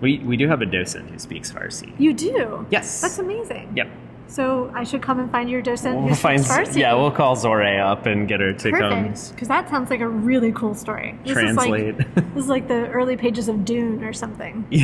[0.00, 1.92] we we do have a docent who speaks Farsi.
[1.98, 2.64] You do?
[2.70, 3.00] Yes.
[3.00, 3.72] That's amazing.
[3.76, 3.88] Yep.
[4.28, 6.76] So I should come and find your docent We'll speaks find Farsi.
[6.78, 9.32] yeah, we'll call Zore up and get her to come Perfect.
[9.34, 11.18] Because that sounds like a really cool story.
[11.24, 11.96] This translate.
[11.96, 14.64] Is like, this is like the early pages of Dune or something.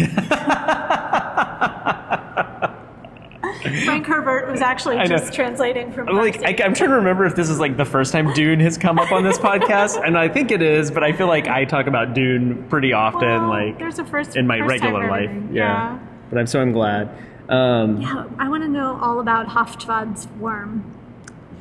[3.84, 7.34] Frank Herbert was actually just translating from I'm like I, I'm trying to remember if
[7.34, 10.28] this is like the first time Dune has come up on this podcast, and I
[10.28, 10.90] think it is.
[10.90, 14.36] But I feel like I talk about Dune pretty often, Well, like there's a first
[14.36, 15.28] in my first regular life.
[15.30, 15.54] everything.
[15.54, 15.98] Yeah.
[16.30, 17.08] But I'm so I'm glad.
[17.48, 20.84] Um, Yeah, I want to know all about Haftvad's worm.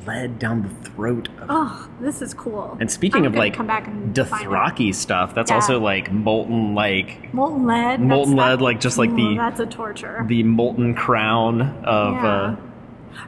[0.08, 1.46] Led down the throat of.
[1.50, 2.78] Oh, this is cool.
[2.80, 4.14] And speaking I'm of like come back and.
[4.14, 5.56] Dothraki stuff, that's Yeah.
[5.56, 9.66] also like molten, like molten lead, Molten lead, that- like, just like the- that's a
[9.66, 10.24] torture.
[10.26, 12.14] the molten crown of.
[12.14, 12.26] Yeah.
[12.26, 12.56] Uh,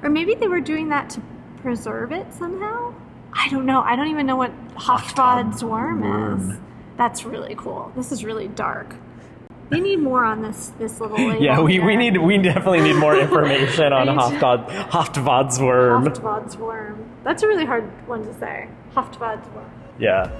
[0.03, 1.21] or maybe they were doing that to
[1.61, 2.95] preserve it somehow.
[3.35, 3.83] I don't know.
[3.83, 6.03] I don't even know what Haftvad's worm,
[6.41, 6.57] is.
[6.97, 7.93] That's really cool.
[7.95, 8.97] This is really dark.
[9.71, 11.19] They need more on this this little.
[11.41, 15.61] Yeah, we, we need we definitely need more information on I need to- Hoftvad, Hoftvad's
[15.61, 16.05] worm.
[16.07, 17.09] Haftvad's worm.
[17.25, 18.69] That's a really hard one to say.
[18.95, 19.71] Haftvad's worm.
[19.99, 20.31] Yeah.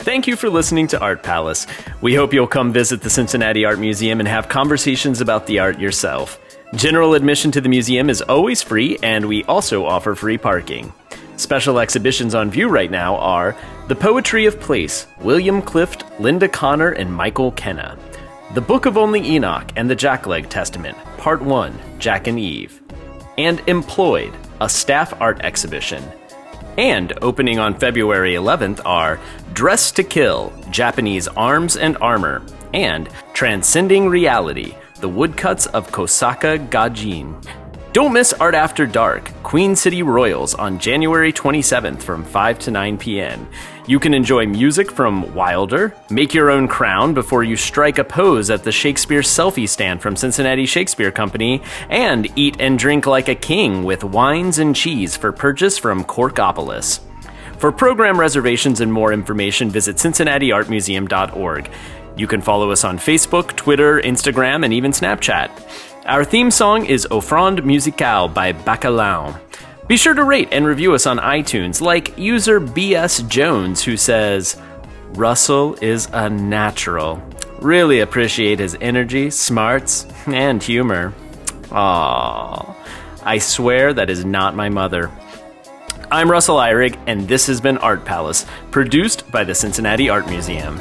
[0.00, 1.66] Thank you for listening to Art Palace.
[2.00, 5.80] We hope you'll come visit the Cincinnati Art Museum and have conversations about the art
[5.80, 6.38] yourself.
[6.74, 10.92] General admission to the museum is always free, and we also offer free parking.
[11.46, 16.90] Special exhibitions on view right now are The Poetry of Place, William Clift, Linda Connor,
[16.90, 17.96] and Michael Kenna.
[18.54, 22.82] The Book of Only Enoch and the Jackleg Testament, Part 1, Jack and Eve.
[23.38, 26.02] And Employed, a staff art exhibition.
[26.78, 29.20] And opening on February 11th are
[29.52, 32.42] Dress to Kill, Japanese Arms and Armor,
[32.74, 37.40] and Transcending Reality, the woodcuts of Kosaka Gajin.
[37.96, 42.98] Don't miss Art After Dark, Queen City Royals on January 27th from 5 to 9
[42.98, 43.48] p.m.
[43.86, 48.50] You can enjoy music from Wilder, make your own crown before you strike a pose
[48.50, 53.34] at the Shakespeare selfie stand from Cincinnati Shakespeare Company, and eat and drink like a
[53.34, 57.00] king with wines and cheese for purchase from Corkopolis.
[57.56, 61.70] For program reservations and more information, visit cincinnatiartmuseum.org.
[62.18, 65.50] You can follow us on Facebook, Twitter, Instagram, and even Snapchat.
[66.06, 69.40] Our theme song is Offrande Musicale by Bacalao.
[69.88, 74.56] Be sure to rate and review us on iTunes, like user BS Jones, who says,
[75.14, 77.20] Russell is a natural.
[77.60, 81.12] Really appreciate his energy, smarts, and humor.
[81.70, 82.76] Aww.
[83.24, 85.10] I swear that is not my mother.
[86.12, 90.80] I'm Russell Eyrig, and this has been Art Palace, produced by the Cincinnati Art Museum.